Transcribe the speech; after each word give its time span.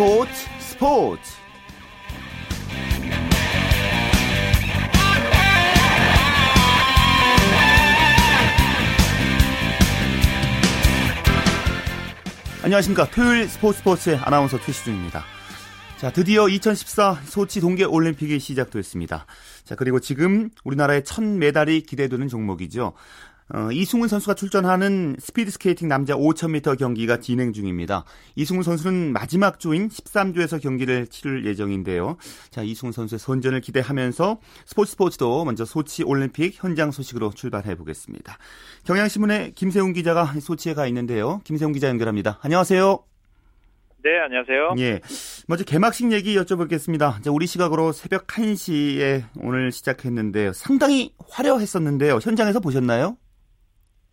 스포츠 0.00 0.32
스포츠. 0.60 1.20
안녕하십니까. 12.62 13.10
토요일 13.10 13.46
스포츠 13.46 13.80
스포츠의 13.80 14.16
아나운서 14.16 14.58
최시중입니다. 14.58 15.22
자 15.98 16.10
드디어 16.10 16.48
2014 16.48 17.20
소치 17.26 17.60
동계 17.60 17.84
올림픽이 17.84 18.40
시작됐습니다. 18.40 19.26
자 19.64 19.74
그리고 19.74 20.00
지금 20.00 20.48
우리나라의 20.64 21.04
첫 21.04 21.22
메달이 21.22 21.82
기대되는 21.82 22.26
종목이죠 22.28 22.94
어, 23.52 23.70
이승훈 23.72 24.08
선수가 24.08 24.34
출전하는 24.34 25.16
스피드 25.18 25.50
스케이팅 25.50 25.88
남자 25.88 26.14
5000m 26.14 26.78
경기가 26.78 27.18
진행 27.18 27.52
중입니다. 27.52 28.04
이승훈 28.36 28.62
선수는 28.62 29.12
마지막 29.12 29.58
조인 29.58 29.88
13조에서 29.88 30.62
경기를 30.62 31.08
치를 31.08 31.44
예정인데요. 31.46 32.16
자, 32.50 32.62
이승훈 32.62 32.92
선수의 32.92 33.18
선전을 33.18 33.60
기대하면서 33.60 34.38
스포츠 34.66 34.92
스포츠도 34.92 35.44
먼저 35.44 35.64
소치 35.64 36.04
올림픽 36.04 36.52
현장 36.54 36.92
소식으로 36.92 37.30
출발해 37.30 37.74
보겠습니다. 37.74 38.38
경향신문의 38.84 39.52
김세훈 39.54 39.92
기자가 39.92 40.26
소치에 40.40 40.74
가 40.74 40.86
있는데요. 40.86 41.40
김세훈 41.44 41.72
기자 41.72 41.88
연결합니다. 41.88 42.38
안녕하세요. 42.42 43.04
네, 44.02 44.18
안녕하세요. 44.18 44.74
예. 44.78 45.00
먼저 45.46 45.64
개막식 45.64 46.12
얘기 46.12 46.34
여쭤보겠습니다. 46.36 47.20
우리 47.32 47.46
시각으로 47.46 47.92
새벽 47.92 48.28
1시에 48.28 49.24
오늘 49.40 49.72
시작했는데요. 49.72 50.52
상당히 50.52 51.12
화려했었는데요. 51.28 52.20
현장에서 52.22 52.60
보셨나요? 52.60 53.16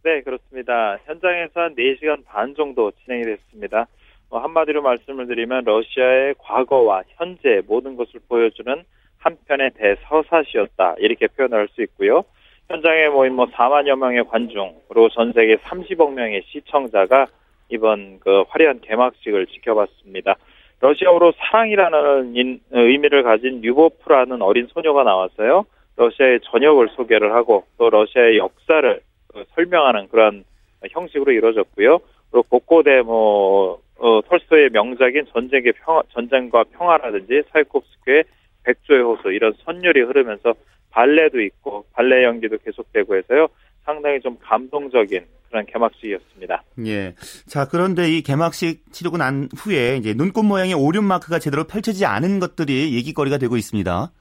네, 0.07 0.21
그렇습니다. 0.21 0.97
현장에서 1.03 1.59
한 1.59 1.75
4시간 1.75 2.23
반 2.23 2.55
정도 2.55 2.91
진행이 3.03 3.23
됐습니다. 3.23 3.87
뭐 4.29 4.39
한마디로 4.39 4.81
말씀을 4.81 5.27
드리면 5.27 5.65
러시아의 5.65 6.35
과거와 6.37 7.03
현재 7.17 7.61
모든 7.67 7.97
것을 7.97 8.21
보여주는 8.29 8.83
한편의 9.17 9.71
대서사시였다. 9.71 10.95
이렇게 10.99 11.27
표현할 11.27 11.67
수 11.73 11.81
있고요. 11.81 12.23
현장에 12.69 13.09
모인 13.09 13.33
뭐 13.33 13.47
4만여 13.47 13.97
명의 13.97 14.23
관중, 14.23 14.75
그리고 14.87 15.09
전 15.09 15.33
세계 15.33 15.57
30억 15.57 16.13
명의 16.13 16.41
시청자가 16.45 17.27
이번 17.67 18.21
그 18.21 18.45
화려한 18.47 18.79
개막식을 18.79 19.47
지켜봤습니다. 19.47 20.35
러시아어로 20.79 21.33
사랑이라는 21.37 22.61
의미를 22.71 23.23
가진 23.23 23.61
유보프라는 23.61 24.41
어린 24.41 24.67
소녀가 24.67 25.03
나왔어요. 25.03 25.65
러시아의 25.97 26.39
전역을 26.43 26.91
소개를 26.95 27.33
하고 27.33 27.65
또 27.77 27.89
러시아의 27.89 28.37
역사를 28.37 29.01
그 29.27 29.43
설명하는 29.55 30.07
그런 30.09 30.43
형식으로 30.89 31.31
이루어졌고요. 31.31 31.99
그리고 32.31 32.43
곳곳에 32.49 33.01
뭐 33.01 33.79
어, 33.99 34.21
톨스토의 34.29 34.69
명작인 34.71 35.25
전쟁의 35.33 35.73
평화, 35.83 36.01
전쟁과 36.13 36.65
평화라든지 36.65 37.43
사이콥스크의 37.51 38.23
백조의 38.63 39.01
호수 39.01 39.31
이런 39.31 39.53
선율이 39.63 40.01
흐르면서 40.01 40.53
발레도 40.91 41.41
있고 41.41 41.85
발레 41.93 42.23
연기도 42.23 42.57
계속되고 42.57 43.15
해서요. 43.15 43.47
상당히 43.85 44.19
좀 44.19 44.37
감동적인 44.41 45.25
그런 45.49 45.65
개막식이었습니다. 45.65 46.63
예. 46.85 47.15
자, 47.47 47.67
그런데 47.67 48.09
이 48.09 48.21
개막식 48.21 48.91
치르고 48.91 49.17
난 49.17 49.47
후에 49.57 49.95
이제 49.97 50.13
눈꽃 50.13 50.45
모양의 50.45 50.73
오륜 50.73 51.05
마크가 51.05 51.39
제대로 51.39 51.63
펼쳐지지 51.63 52.05
않은 52.05 52.39
것들이 52.39 52.93
얘기거리가 52.95 53.37
되고 53.37 53.55
있습니다. 53.55 54.11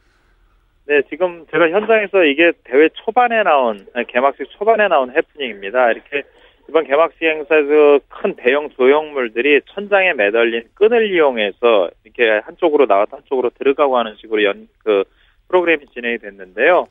네, 0.88 1.02
지금 1.10 1.46
제가 1.50 1.70
현장에서 1.70 2.24
이게 2.24 2.52
대회 2.64 2.88
초반에 2.90 3.42
나온 3.42 3.86
개막식 4.08 4.50
초반에 4.50 4.88
나온 4.88 5.10
해프닝입니다. 5.10 5.90
이렇게 5.92 6.22
이번 6.68 6.84
개막식 6.84 7.22
행사에서 7.22 8.00
큰 8.08 8.34
대형 8.36 8.70
조형물들이 8.70 9.60
천장에 9.66 10.14
매달린 10.14 10.64
끈을 10.74 11.12
이용해서 11.12 11.90
이렇게 12.04 12.40
한쪽으로 12.44 12.86
나왔다 12.86 13.16
한쪽으로 13.18 13.50
들어가고 13.50 13.98
하는 13.98 14.14
식으로 14.16 14.44
연 14.44 14.68
그 14.82 15.04
프로그램이 15.48 15.86
진행이 15.92 16.18
됐는데요. 16.18 16.86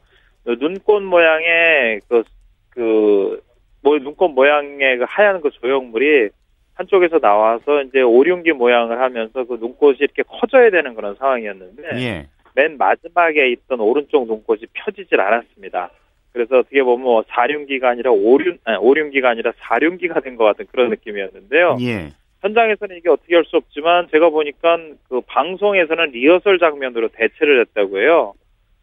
눈꽃 0.46 1.04
모양의 1.04 2.02
그, 2.08 2.24
그, 2.70 3.42
뭐, 3.82 3.98
눈꽃 3.98 4.32
모양의 4.32 4.98
그 4.98 5.06
하얀 5.08 5.42
그 5.42 5.50
조형물이 5.52 6.30
한쪽에서 6.76 7.20
나와서 7.20 7.82
이제 7.84 8.02
오륜기 8.02 8.52
모양을 8.52 9.00
하면서 9.00 9.46
그 9.46 9.56
눈꽃이 9.56 9.98
이렇게 10.02 10.24
커져야 10.24 10.70
되는 10.70 10.94
그런 10.94 11.16
상황이었는데. 11.16 11.84
예. 11.96 12.28
맨 12.56 12.78
마지막에 12.78 13.50
있던 13.52 13.80
오른쪽 13.82 14.28
눈꽃이 14.28 14.62
펴지질 14.74 15.20
않았습니다. 15.20 15.92
그래서 16.34 16.60
어떻게 16.60 16.84
보면 16.84 17.04
뭐 17.04 17.24
사륜기가 17.30 17.90
아니라 17.90 18.12
오륜, 18.12 18.58
아니, 18.66 18.78
오륜기가 18.78 19.30
아니라 19.30 19.54
사륜기가 19.58 20.20
된 20.22 20.36
것 20.36 20.44
같은 20.46 20.66
그런 20.72 20.90
느낌이었는데요. 20.90 21.78
예. 21.82 22.12
현장에서는 22.42 22.98
이게 22.98 23.10
어떻게 23.10 23.36
할 23.36 23.46
수 23.46 23.58
없지만 23.58 24.08
제가 24.12 24.30
보니까 24.30 24.78
그 25.10 25.22
방송에서는 25.22 26.12
리허설 26.12 26.60
장면으로 26.60 27.10
대체를 27.10 27.62
했다고 27.62 28.00
해요. 28.00 28.34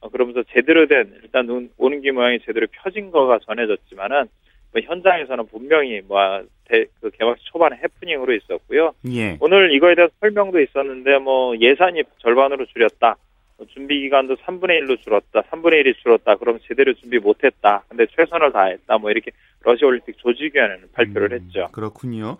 어, 0.00 0.08
그러면서 0.08 0.42
제대로 0.52 0.86
된 0.86 1.12
일단 1.22 1.46
눈 1.46 1.70
오는 1.78 2.00
기 2.00 2.10
모양이 2.10 2.38
제대로 2.40 2.66
펴진 2.72 3.10
거가 3.10 3.38
전해졌지만은 3.46 4.24
뭐 4.72 4.80
현장에서는 4.82 5.46
분명히 5.48 6.00
뭐 6.08 6.42
대, 6.64 6.86
그 7.00 7.10
개막식 7.10 7.44
초반에 7.52 7.76
해프닝으로 7.84 8.32
있었고요. 8.34 8.92
예. 9.12 9.36
오늘 9.40 9.72
이거에 9.74 9.94
대한 9.94 10.08
설명도 10.20 10.58
있었는데 10.60 11.18
뭐 11.18 11.54
예산이 11.58 12.02
절반으로 12.18 12.64
줄였다. 12.66 13.16
뭐 13.62 13.66
준비 13.72 14.00
기간도 14.00 14.36
3분의 14.36 14.80
1로 14.82 15.00
줄었다, 15.02 15.42
3분의 15.42 15.84
1이 15.84 15.94
줄었다, 16.02 16.34
그럼 16.36 16.58
제대로 16.66 16.92
준비 16.94 17.18
못했다. 17.18 17.84
근데 17.88 18.06
최선을 18.16 18.52
다했다. 18.52 18.98
뭐 18.98 19.10
이렇게 19.10 19.30
러시아 19.60 19.86
올림픽 19.86 20.18
조직위원회는 20.18 20.88
발표를 20.92 21.32
음, 21.32 21.40
했죠. 21.40 21.68
그렇군요. 21.72 22.38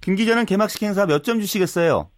김 0.00 0.16
기자는 0.16 0.46
개막식 0.46 0.82
행사 0.82 1.06
몇 1.06 1.22
점 1.22 1.40
주시겠어요? 1.40 2.08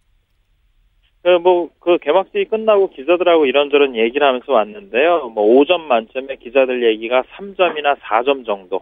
그, 1.23 1.29
뭐, 1.39 1.69
그 1.79 1.97
개막식이 1.97 2.45
끝나고 2.45 2.91
기자들하고 2.91 3.45
이런저런 3.47 3.95
얘기를 3.95 4.25
하면서 4.25 4.51
왔는데요. 4.51 5.29
뭐, 5.33 5.43
5점 5.63 5.81
만점에 5.81 6.35
기자들 6.37 6.83
얘기가 6.83 7.23
3점이나 7.35 7.97
4점 7.99 8.45
정도. 8.45 8.81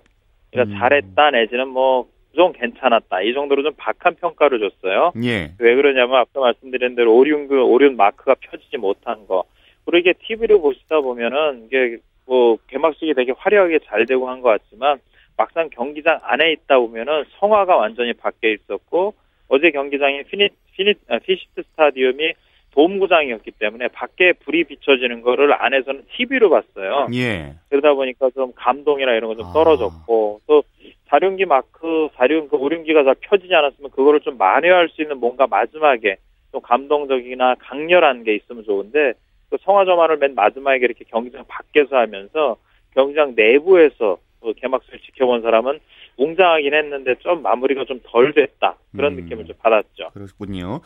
그러니까 0.52 0.76
음. 0.76 0.80
잘했다, 0.80 1.32
내지는 1.32 1.70
뭐, 1.70 2.08
좀 2.36 2.52
괜찮았다. 2.52 3.22
이 3.22 3.34
정도로 3.34 3.64
좀 3.64 3.74
박한 3.78 4.16
평가를 4.16 4.60
줬어요. 4.60 5.14
예. 5.24 5.54
왜 5.58 5.76
그러냐면, 5.76 6.18
아까 6.18 6.42
말씀드린 6.42 6.96
대로 6.96 7.16
오륜, 7.16 7.48
그, 7.48 7.62
오륜 7.62 7.96
마크가 7.96 8.36
펴지지 8.42 8.78
못한 8.78 9.26
거. 9.28 9.46
그리고 9.86 9.98
이게 10.10 10.14
TV를 10.14 10.60
보시다 10.60 11.02
보면은 11.02 11.66
이게 11.66 11.98
뭐 12.26 12.58
개막식이 12.68 13.14
되게 13.14 13.34
화려하게 13.38 13.80
잘 13.86 14.06
되고 14.06 14.30
한 14.30 14.42
것 14.42 14.50
같지만 14.50 15.00
막상 15.36 15.70
경기장 15.70 16.20
안에 16.24 16.52
있다 16.54 16.80
보면은 16.80 17.24
성화가 17.40 17.76
완전히 17.76 18.14
밖에 18.14 18.54
있었고 18.54 19.14
어제 19.50 19.72
경기장이 19.72 20.24
피니 20.24 20.50
피니 20.74 20.94
아, 21.10 21.20
피시트 21.20 21.64
스타디움이 21.72 22.34
돔구장이었기 22.72 23.52
때문에 23.52 23.88
밖에 23.90 24.34
불이 24.34 24.64
비춰지는 24.64 25.22
거를 25.22 25.54
안에서는 25.54 26.06
TV로 26.16 26.50
봤어요. 26.50 27.08
예. 27.14 27.54
그러다 27.70 27.94
보니까 27.94 28.30
좀 28.32 28.52
감동이나 28.56 29.12
이런 29.14 29.30
거좀 29.30 29.46
아. 29.48 29.54
떨어졌고 29.54 30.40
아. 30.42 30.46
또 30.48 30.64
사륜기 31.08 31.46
마크 31.46 32.10
사륜 32.16 32.48
그 32.48 32.56
오륜기가 32.56 33.04
잘 33.04 33.16
펴지지 33.22 33.54
않았으면 33.54 33.92
그거를 33.92 34.22
좀 34.22 34.38
만회할 34.40 34.90
수 34.90 35.04
있는 35.04 35.20
뭔가 35.20 35.46
마지막에 35.46 36.18
좀 36.52 36.62
감동적이나 36.62 37.56
강렬한 37.60 38.24
게 38.24 38.36
있으면 38.36 38.64
좋은데 38.64 39.14
그 39.54 39.58
성화점화를 39.62 40.18
맨 40.18 40.34
마지막에 40.34 40.78
이렇게 40.80 41.06
경기장 41.08 41.46
밖에서 41.48 41.96
하면서 41.96 42.58
경기장 42.96 43.34
내부에서 43.36 44.18
그 44.42 44.54
개막식을 44.56 44.98
지켜본 44.98 45.44
사람은 45.44 45.80
웅장하긴 46.18 46.74
했는데 46.74 47.14
좀 47.20 47.44
마무리가 47.44 47.86
좀 47.86 48.00
덜 48.04 48.34
됐다 48.34 48.78
그런 48.96 49.14
음, 49.14 49.22
느낌을 49.22 49.46
좀 49.46 49.56
받았죠. 49.62 50.10
그렇군요. 50.14 50.80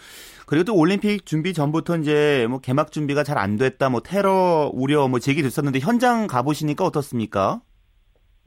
그리고 0.47 0.65
또 0.65 0.75
올림픽 0.75 1.25
준비 1.25 1.53
전부터 1.53 1.95
이제 1.99 2.45
뭐 2.49 2.59
개막 2.59 2.91
준비가 2.91 3.23
잘 3.23 3.37
안 3.37 3.55
됐다, 3.55 3.87
뭐 3.89 4.01
테러 4.01 4.69
우려 4.73 5.07
뭐 5.07 5.19
제기됐었는데 5.19 5.79
현장 5.79 6.27
가보시니까 6.27 6.83
어떻습니까? 6.83 7.61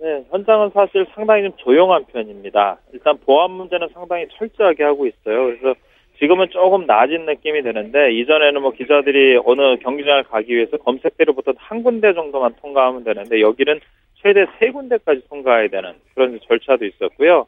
네, 0.00 0.22
현장은 0.30 0.70
사실 0.74 1.06
상당히 1.14 1.44
좀 1.44 1.52
조용한 1.56 2.04
편입니다. 2.12 2.78
일단 2.92 3.16
보안 3.24 3.52
문제는 3.52 3.88
상당히 3.94 4.26
철저하게 4.36 4.84
하고 4.84 5.06
있어요. 5.06 5.46
그래서 5.46 5.74
지금은 6.20 6.50
조금 6.50 6.86
나아진 6.86 7.24
느낌이 7.24 7.62
드는데 7.62 8.12
이전에는 8.12 8.60
뭐 8.60 8.72
기자들이 8.72 9.40
어느 9.44 9.76
경기장을 9.78 10.22
가기 10.24 10.54
위해서 10.54 10.76
검색대로 10.76 11.32
보통 11.32 11.54
한 11.56 11.82
군데 11.82 12.12
정도만 12.12 12.54
통과하면 12.60 13.04
되는데 13.04 13.40
여기는 13.40 13.80
최대 14.22 14.46
세 14.58 14.70
군데까지 14.70 15.22
통과해야 15.28 15.68
되는 15.68 15.94
그런 16.14 16.38
절차도 16.46 16.84
있었고요. 16.84 17.46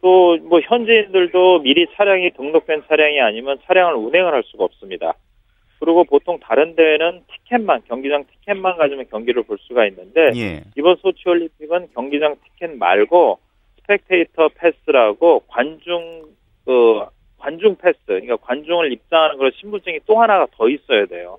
또 0.00 0.38
뭐 0.38 0.60
현지인들도 0.60 1.60
미리 1.60 1.86
차량이 1.94 2.30
등록된 2.30 2.84
차량이 2.88 3.20
아니면 3.20 3.58
차량을 3.66 3.94
운행을 3.94 4.32
할 4.32 4.42
수가 4.44 4.64
없습니다. 4.64 5.14
그리고 5.78 6.04
보통 6.04 6.38
다른 6.40 6.74
대회는 6.74 7.22
티켓만 7.28 7.82
경기장 7.86 8.24
티켓만 8.24 8.78
가지면 8.78 9.06
경기를 9.10 9.42
볼 9.42 9.58
수가 9.60 9.86
있는데 9.88 10.30
예. 10.36 10.62
이번 10.76 10.96
소치 10.96 11.28
올림픽은 11.28 11.88
경기장 11.94 12.36
티켓 12.44 12.76
말고 12.76 13.38
spectator 13.80 14.48
pass라고 14.54 15.40
관중 15.48 16.24
그 16.64 17.04
관중 17.46 17.76
패스, 17.76 17.98
그러니까 18.06 18.36
관중을 18.38 18.92
입장하는 18.92 19.38
그런 19.38 19.52
신분증이 19.54 20.00
또 20.04 20.20
하나가 20.20 20.48
더 20.56 20.68
있어야 20.68 21.06
돼요. 21.06 21.38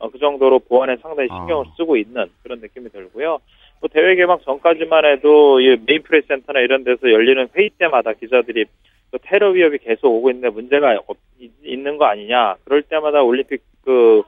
어, 0.00 0.10
그 0.10 0.18
정도로 0.18 0.58
보안에 0.58 0.96
상당히 0.96 1.28
신경을 1.28 1.66
아. 1.68 1.74
쓰고 1.76 1.96
있는 1.96 2.26
그런 2.42 2.58
느낌이 2.58 2.90
들고요. 2.90 3.38
뭐 3.80 3.88
대회 3.92 4.16
개막 4.16 4.42
전까지만 4.42 5.04
해도 5.04 5.60
이 5.60 5.76
메인 5.86 6.02
프레스 6.02 6.26
센터나 6.26 6.60
이런 6.60 6.82
데서 6.82 7.12
열리는 7.12 7.48
회의 7.54 7.70
때마다 7.78 8.12
기자들이 8.12 8.64
그 9.12 9.18
테러 9.22 9.50
위협이 9.50 9.78
계속 9.78 10.08
오고 10.08 10.30
있는데 10.30 10.48
문제가 10.48 10.98
없, 11.06 11.16
있는 11.62 11.96
거 11.96 12.06
아니냐. 12.06 12.56
그럴 12.64 12.82
때마다 12.82 13.22
올림픽 13.22 13.62
그 13.84 14.24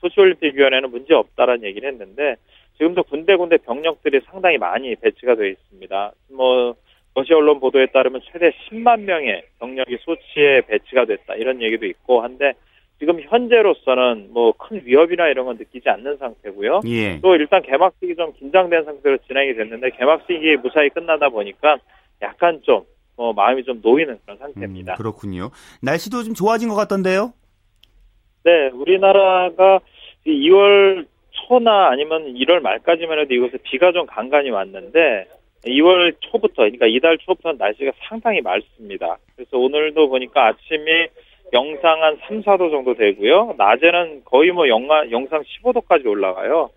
소치올림픽위원회는 0.00 0.90
문제 0.90 1.14
없다라는 1.14 1.64
얘기를 1.64 1.88
했는데 1.88 2.36
지금도 2.76 3.04
군데군데 3.04 3.56
병력들이 3.58 4.20
상당히 4.26 4.58
많이 4.58 4.94
배치가 4.96 5.34
되어 5.34 5.46
있습니다. 5.46 6.12
뭐 6.30 6.74
러시아 7.18 7.36
언론 7.36 7.58
보도에 7.58 7.86
따르면 7.86 8.20
최대 8.32 8.50
10만 8.50 9.00
명의 9.00 9.42
병력이 9.58 9.98
소치에 10.00 10.60
배치가 10.68 11.04
됐다 11.04 11.34
이런 11.34 11.60
얘기도 11.62 11.86
있고 11.86 12.22
한데 12.22 12.52
지금 13.00 13.20
현재로서는 13.20 14.28
뭐 14.32 14.52
큰 14.52 14.82
위협이나 14.84 15.28
이런 15.28 15.46
건 15.46 15.56
느끼지 15.56 15.88
않는 15.88 16.16
상태고요. 16.18 16.80
예. 16.86 17.20
또 17.20 17.34
일단 17.34 17.62
개막식이 17.62 18.14
좀 18.16 18.32
긴장된 18.34 18.84
상태로 18.84 19.18
진행이 19.26 19.54
됐는데 19.54 19.90
개막식이 19.90 20.56
무사히 20.58 20.90
끝나다 20.90 21.28
보니까 21.28 21.78
약간 22.22 22.60
좀 22.62 22.82
어, 23.16 23.32
마음이 23.32 23.64
좀 23.64 23.80
놓이는 23.82 24.18
그런 24.24 24.38
상태입니다. 24.38 24.94
음, 24.94 24.96
그렇군요. 24.96 25.50
날씨도 25.82 26.22
좀 26.22 26.34
좋아진 26.34 26.68
것 26.68 26.74
같던데요? 26.76 27.32
네, 28.44 28.68
우리나라가 28.68 29.80
2월 30.26 31.06
초나 31.30 31.88
아니면 31.88 32.34
1월 32.34 32.60
말까지만 32.60 33.18
해도 33.20 33.34
이곳에 33.34 33.58
비가 33.64 33.90
좀 33.92 34.06
간간히 34.06 34.50
왔는데 34.50 35.26
2월 35.64 36.14
초부터 36.20 36.62
그러니까 36.62 36.86
이달 36.86 37.18
초부터 37.18 37.52
날씨가 37.52 37.92
상당히 38.08 38.40
맑습니다. 38.40 39.18
그래서 39.36 39.58
오늘도 39.58 40.08
보니까 40.08 40.46
아침이 40.46 41.08
영상 41.52 42.02
한 42.02 42.18
3, 42.26 42.42
4도 42.42 42.70
정도 42.70 42.94
되고요. 42.94 43.54
낮에는 43.56 44.22
거의 44.24 44.50
뭐 44.52 44.68
영하, 44.68 45.10
영상 45.10 45.42
15도까지 45.42 46.06
올라가요. 46.06 46.70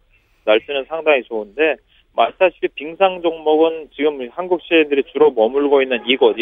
날씨는 0.45 0.85
상당히 0.85 1.23
좋은데 1.23 1.75
말다시피 2.15 2.67
빙상 2.69 3.21
종목은 3.21 3.89
지금 3.95 4.27
한국 4.31 4.61
시민들이 4.63 5.03
주로 5.11 5.31
머물고 5.31 5.81
있는 5.81 6.01
이곳, 6.07 6.35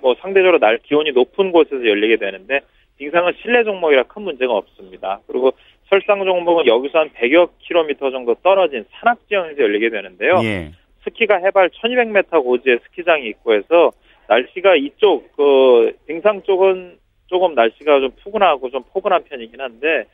뭐 0.00 0.14
상대적으로 0.20 0.58
날 0.58 0.78
기온이 0.78 1.12
높은 1.12 1.52
곳에서 1.52 1.86
열리게 1.86 2.16
되는데 2.16 2.60
빙상은 2.98 3.32
실내 3.42 3.64
종목이라 3.64 4.04
큰 4.04 4.22
문제가 4.22 4.54
없습니다. 4.54 5.20
그리고 5.26 5.52
설상 5.88 6.24
종목은 6.24 6.66
여기서 6.66 6.98
한 6.98 7.10
100여 7.10 7.50
킬로미터 7.60 8.10
정도 8.10 8.34
떨어진 8.42 8.84
산악 8.92 9.18
지형에서 9.28 9.60
열리게 9.60 9.90
되는데요. 9.90 10.40
예. 10.44 10.72
스키가 11.04 11.36
해발 11.36 11.70
1200m 11.70 12.42
고지에 12.42 12.78
스키장이 12.84 13.28
있고 13.28 13.54
해서 13.54 13.92
날씨가 14.28 14.76
이쪽 14.76 15.30
그 15.36 15.92
빙상 16.06 16.42
쪽은 16.42 16.98
조금 17.26 17.54
날씨가 17.54 18.00
좀 18.00 18.10
푸근하고 18.22 18.70
좀 18.70 18.82
포근한 18.92 19.24
편이긴 19.24 19.60
한데 19.60 20.04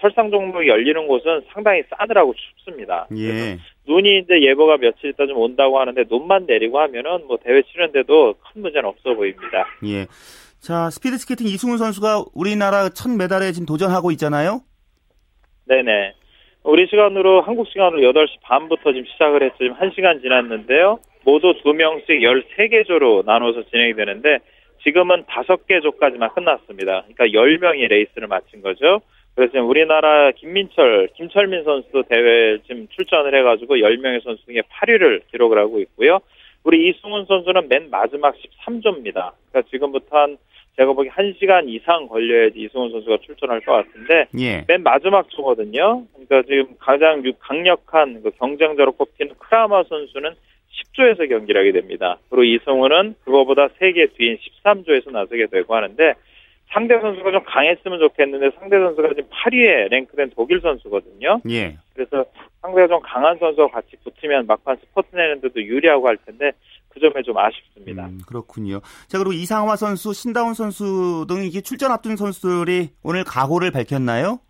설상 0.00 0.30
종목이 0.30 0.68
열리는 0.68 1.06
곳은 1.06 1.42
상당히 1.52 1.82
싸늘하고 1.88 2.34
춥습니다. 2.34 3.06
예. 3.16 3.58
눈이 3.86 4.18
이제 4.18 4.42
예보가 4.42 4.76
며칠 4.76 5.10
있다 5.10 5.26
좀 5.26 5.38
온다고 5.38 5.80
하는데 5.80 6.04
눈만 6.10 6.44
내리고 6.46 6.78
하면은 6.80 7.26
뭐 7.26 7.38
대회 7.42 7.62
치는데도 7.62 8.34
큰 8.34 8.62
문제는 8.62 8.88
없어 8.88 9.14
보입니다. 9.14 9.66
예. 9.86 10.06
자, 10.60 10.90
스피드 10.90 11.16
스케이팅 11.18 11.46
이승훈 11.46 11.78
선수가 11.78 12.24
우리나라 12.34 12.90
첫 12.90 13.08
메달에 13.10 13.52
지금 13.52 13.64
도전하고 13.64 14.10
있잖아요. 14.12 14.60
네네. 15.66 16.14
우리 16.64 16.86
시간으로 16.86 17.40
한국 17.40 17.68
시간으로 17.68 18.00
8시 18.12 18.40
반부터 18.42 18.92
지금 18.92 19.04
시작을 19.06 19.42
했죠. 19.42 19.56
지금 19.58 19.74
1시간 19.76 20.20
지났는데요. 20.20 20.98
모두 21.24 21.54
2명씩 21.62 22.08
13개 22.08 22.86
조로 22.86 23.22
나눠서 23.24 23.64
진행이 23.70 23.94
되는데 23.94 24.38
지금은 24.82 25.24
5개 25.24 25.82
조까지만 25.82 26.30
끝났습니다. 26.34 27.04
그러니까 27.08 27.26
10명이 27.26 27.88
레이스를 27.88 28.28
마친 28.28 28.62
거죠. 28.62 29.00
그래서 29.34 29.52
지금 29.52 29.68
우리나라 29.68 30.32
김민철, 30.32 31.10
김철민 31.14 31.62
선수도 31.62 32.02
대회 32.02 32.58
지금 32.66 32.88
출전을 32.88 33.34
해가지고 33.38 33.76
10명의 33.76 34.22
선수 34.24 34.44
중에 34.46 34.62
8위를 34.62 35.22
기록을 35.30 35.58
하고 35.58 35.78
있고요. 35.80 36.20
우리 36.64 36.88
이승훈 36.88 37.24
선수는 37.26 37.68
맨 37.68 37.88
마지막 37.90 38.34
13조입니다. 38.34 39.32
그러니까 39.50 39.62
지금부터 39.70 40.18
한 40.18 40.38
제가 40.78 40.92
보기 40.92 41.10
1시간 41.10 41.68
이상 41.68 42.06
걸려야지 42.06 42.60
이승훈 42.60 42.92
선수가 42.92 43.18
출전할 43.26 43.60
것 43.62 43.72
같은데 43.72 44.26
예. 44.38 44.64
맨 44.68 44.84
마지막 44.84 45.28
초거든요. 45.28 46.04
그러니까 46.14 46.42
지금 46.42 46.76
가장 46.78 47.22
강력한 47.40 48.22
그 48.22 48.30
경쟁자로 48.38 48.92
꼽히는 48.92 49.34
크라마 49.38 49.82
선수는 49.82 50.34
10조에서 50.94 51.28
경기를 51.28 51.60
하게 51.60 51.72
됩니다. 51.72 52.18
그리고 52.30 52.44
이승훈은 52.44 53.16
그거보다 53.24 53.66
3개 53.66 54.14
뒤인 54.16 54.38
13조에서 54.64 55.10
나서게 55.10 55.46
되고 55.46 55.74
하는데 55.74 56.14
상대 56.68 57.00
선수가 57.00 57.32
좀 57.32 57.42
강했으면 57.44 57.98
좋겠는데 57.98 58.50
상대 58.60 58.78
선수가 58.78 59.08
지금 59.08 59.24
8위에 59.30 59.90
랭크된 59.90 60.30
독일 60.36 60.60
선수거든요. 60.60 61.40
예. 61.50 61.76
그래서 61.94 62.24
상대가 62.62 62.86
좀 62.86 63.00
강한 63.02 63.36
선수와 63.38 63.68
같이 63.68 63.96
붙으면 64.04 64.46
막판 64.46 64.76
스포트 64.76 65.16
내는데도 65.16 65.60
유리하고 65.60 66.06
할 66.06 66.18
텐데 66.18 66.52
그 66.88 67.00
점에 67.00 67.22
좀 67.22 67.36
아쉽습니다. 67.36 68.06
음, 68.06 68.20
그렇군요. 68.26 68.80
자, 69.08 69.18
그리고 69.18 69.32
이상화 69.32 69.76
선수, 69.76 70.12
신다운 70.12 70.54
선수 70.54 71.26
등 71.28 71.44
이게 71.44 71.60
출전 71.60 71.92
앞둔 71.92 72.16
선수들이 72.16 72.90
오늘 73.02 73.24
각오를 73.24 73.70
밝혔나요? 73.70 74.40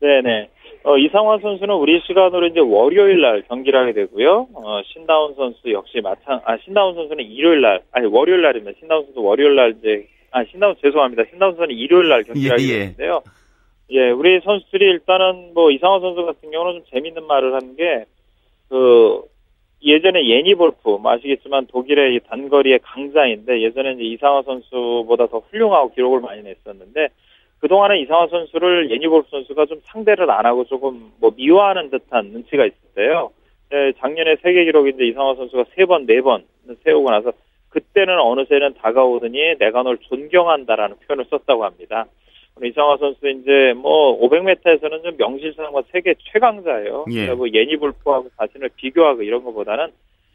네네. 0.00 0.50
어, 0.82 0.96
이상화 0.96 1.40
선수는 1.42 1.74
우리 1.74 2.00
시간으로 2.06 2.46
이제 2.46 2.60
월요일 2.60 3.20
날 3.20 3.42
경기를 3.48 3.78
하게 3.78 3.92
되고요. 3.92 4.48
어, 4.54 4.80
신다운 4.86 5.34
선수 5.34 5.70
역시 5.72 6.00
마찬, 6.00 6.40
아, 6.44 6.56
신다운 6.64 6.94
선수는 6.94 7.22
일요일 7.24 7.60
날, 7.60 7.82
아니, 7.92 8.06
월요일 8.06 8.40
날입니다. 8.40 8.78
신다운 8.78 9.04
선수 9.04 9.20
월요일 9.20 9.56
날 9.56 9.76
이제, 9.78 10.08
아, 10.30 10.42
신다운, 10.44 10.74
죄송합니다. 10.80 11.24
신다운 11.28 11.52
선수는 11.52 11.76
일요일 11.76 12.08
날 12.08 12.24
경기를 12.24 12.46
예, 12.46 12.50
하게 12.50 12.74
예. 12.74 12.78
되는데요. 12.78 13.22
예, 13.90 14.08
우리 14.10 14.40
선수들이 14.40 14.84
일단은 14.86 15.52
뭐 15.52 15.70
이상화 15.70 16.00
선수 16.00 16.24
같은 16.24 16.50
경우는 16.50 16.80
좀 16.80 16.84
재밌는 16.92 17.26
말을 17.26 17.52
하는 17.54 17.76
게, 17.76 18.06
그, 18.70 19.20
예전에 19.82 20.26
예니 20.26 20.54
볼프, 20.54 20.98
뭐 21.00 21.12
아시겠지만 21.12 21.66
독일의 21.66 22.14
이 22.14 22.20
단거리의 22.20 22.80
강자인데 22.82 23.62
예전에 23.62 23.92
이제 23.92 24.02
이상화 24.02 24.42
선수보다 24.42 25.26
더 25.26 25.38
훌륭하고 25.38 25.92
기록을 25.92 26.20
많이 26.20 26.42
냈었는데 26.42 27.08
그동안에 27.60 28.00
이상화 28.00 28.28
선수를 28.28 28.90
예니 28.90 29.06
볼프 29.08 29.28
선수가 29.30 29.66
좀 29.66 29.80
상대를 29.84 30.30
안 30.30 30.46
하고 30.46 30.64
조금 30.64 31.12
뭐 31.20 31.32
미워하는 31.36 31.90
듯한 31.90 32.26
눈치가 32.26 32.66
있었대요. 32.66 33.30
네, 33.70 33.92
작년에 33.98 34.36
세계 34.42 34.64
기록인데 34.64 35.06
이상화 35.06 35.34
선수가 35.36 35.64
세 35.74 35.84
번, 35.84 36.06
네 36.06 36.20
번 36.20 36.44
세우고 36.84 37.10
나서 37.10 37.32
그때는 37.70 38.18
어느새는 38.18 38.74
다가오더니 38.74 39.56
내가 39.58 39.82
널 39.82 39.98
존경한다라는 39.98 40.96
표현을 41.06 41.24
썼다고 41.30 41.64
합니다. 41.64 42.06
이상화 42.66 42.96
선수 42.98 43.28
이제 43.28 43.72
뭐 43.76 44.20
500m에서는 44.20 45.02
좀 45.02 45.16
명실상부한 45.16 45.84
세계 45.92 46.14
최강자예요. 46.32 47.06
예. 47.12 47.30
뭐 47.32 47.48
예니볼프하고 47.48 48.30
자신을 48.36 48.70
비교하고 48.76 49.22
이런 49.22 49.44
것보다는 49.44 49.88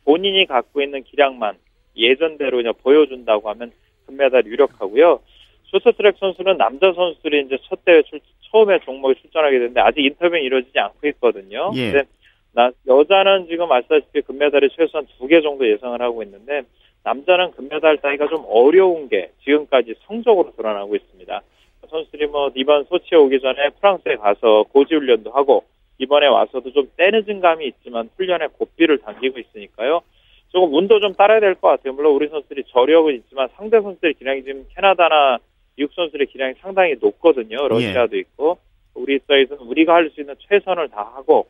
본인이 0.06 0.46
갖고 0.46 0.82
있는 0.82 1.04
기량만 1.04 1.56
예전대로 1.98 2.58
그냥 2.58 2.74
보여준다고 2.82 3.50
하면 3.50 3.72
금메달 4.06 4.46
유력하고요. 4.46 5.20
쇼트트랙 5.66 6.18
선수는 6.20 6.58
남자 6.58 6.94
선수들이 6.94 7.46
이제 7.46 7.58
첫 7.64 7.84
대회 7.86 8.02
출, 8.04 8.20
처음에 8.52 8.80
종목에 8.80 9.16
출전하게 9.16 9.60
되는데 9.60 9.82
아직 9.82 10.06
인터뷰는 10.06 10.42
이루어지지 10.44 10.78
않고 10.78 11.08
있거든요. 11.08 11.72
예. 11.76 11.92
근데 11.92 12.08
나, 12.54 12.72
여자는 12.88 13.48
지금 13.48 13.72
아시다시피 13.72 14.22
금메달이 14.22 14.70
최소한 14.76 15.06
두 15.18 15.28
개 15.28 15.42
정도 15.42 15.68
예상을 15.68 16.02
하고 16.02 16.24
있는데 16.24 16.62
남자는 17.04 17.52
금메달 17.52 17.98
따기가 17.98 18.28
좀 18.28 18.44
어려운 18.48 19.10
게 19.10 19.32
지금까지 19.44 19.96
성적으로 20.08 20.54
드러나고 20.56 20.96
있습니다. 20.96 21.42
선수들이 21.90 22.28
뭐 22.28 22.52
이번 22.56 22.86
소치에 22.86 23.18
오기 23.18 23.40
전에 23.40 23.70
프랑스에 23.80 24.16
가서 24.16 24.64
고지 24.72 24.96
훈련도 24.96 25.32
하고 25.32 25.64
이번에 25.98 26.28
와서도 26.28 26.72
좀 26.74 26.90
때늦은 26.98 27.40
감이 27.40 27.68
있지만 27.68 28.10
훈련에 28.18 28.48
고삐를 28.54 29.00
당기고 29.00 29.40
있으니까요. 29.40 30.02
조금 30.50 30.74
운도 30.74 31.00
좀 31.00 31.14
따라야 31.14 31.40
될 31.40 31.56
것 31.56 31.68
같아요. 31.70 31.94
물론 31.94 32.14
우리 32.16 32.28
선수들이 32.30 32.64
저력은 32.68 33.16
있지만 33.16 33.50
상대 33.56 33.82
선수들의 33.82 34.14
기량이 34.16 34.44
지금 34.44 34.66
캐나다나 34.76 35.38
미국 35.76 35.94
선수들의 35.94 36.28
기량이 36.28 36.54
상당히 36.62 36.96
높거든요. 37.02 37.68
러시아도 37.68 38.18
있고 38.18 38.58
우리 38.94 39.16
입장에서는 39.16 39.62
우리가 39.64 39.94
할 39.94 40.10
수 40.12 40.22
있는 40.22 40.36
최선을 40.40 40.90
다하고 40.90 41.48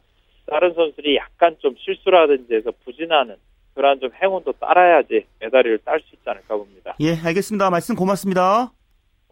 다른 0.47 0.73
선수들이 0.73 1.15
약간 1.17 1.55
좀 1.59 1.75
실수라든지 1.77 2.53
해서 2.55 2.71
부진하는 2.83 3.35
그러한 3.75 3.99
좀 3.99 4.09
행운도 4.21 4.53
따라야지 4.53 5.25
메달을 5.39 5.79
딸 5.85 5.99
수 5.99 6.15
있지 6.15 6.23
않을까 6.27 6.55
봅니다. 6.55 6.95
예, 7.01 7.15
알겠습니다. 7.23 7.69
말씀 7.69 7.95
고맙습니다. 7.95 8.71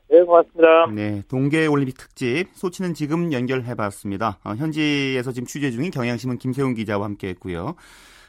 네, 0.09 0.21
고맙습니다. 0.23 0.87
네, 0.93 1.21
동계올림픽 1.29 1.97
특집 1.97 2.47
소치는 2.53 2.93
지금 2.93 3.33
연결해봤습니다. 3.33 4.39
어, 4.43 4.51
현지에서 4.51 5.31
지금 5.31 5.47
취재 5.47 5.71
중인 5.71 5.91
경향신문 5.91 6.37
김세훈 6.37 6.75
기자와 6.75 7.05
함께했고요. 7.05 7.75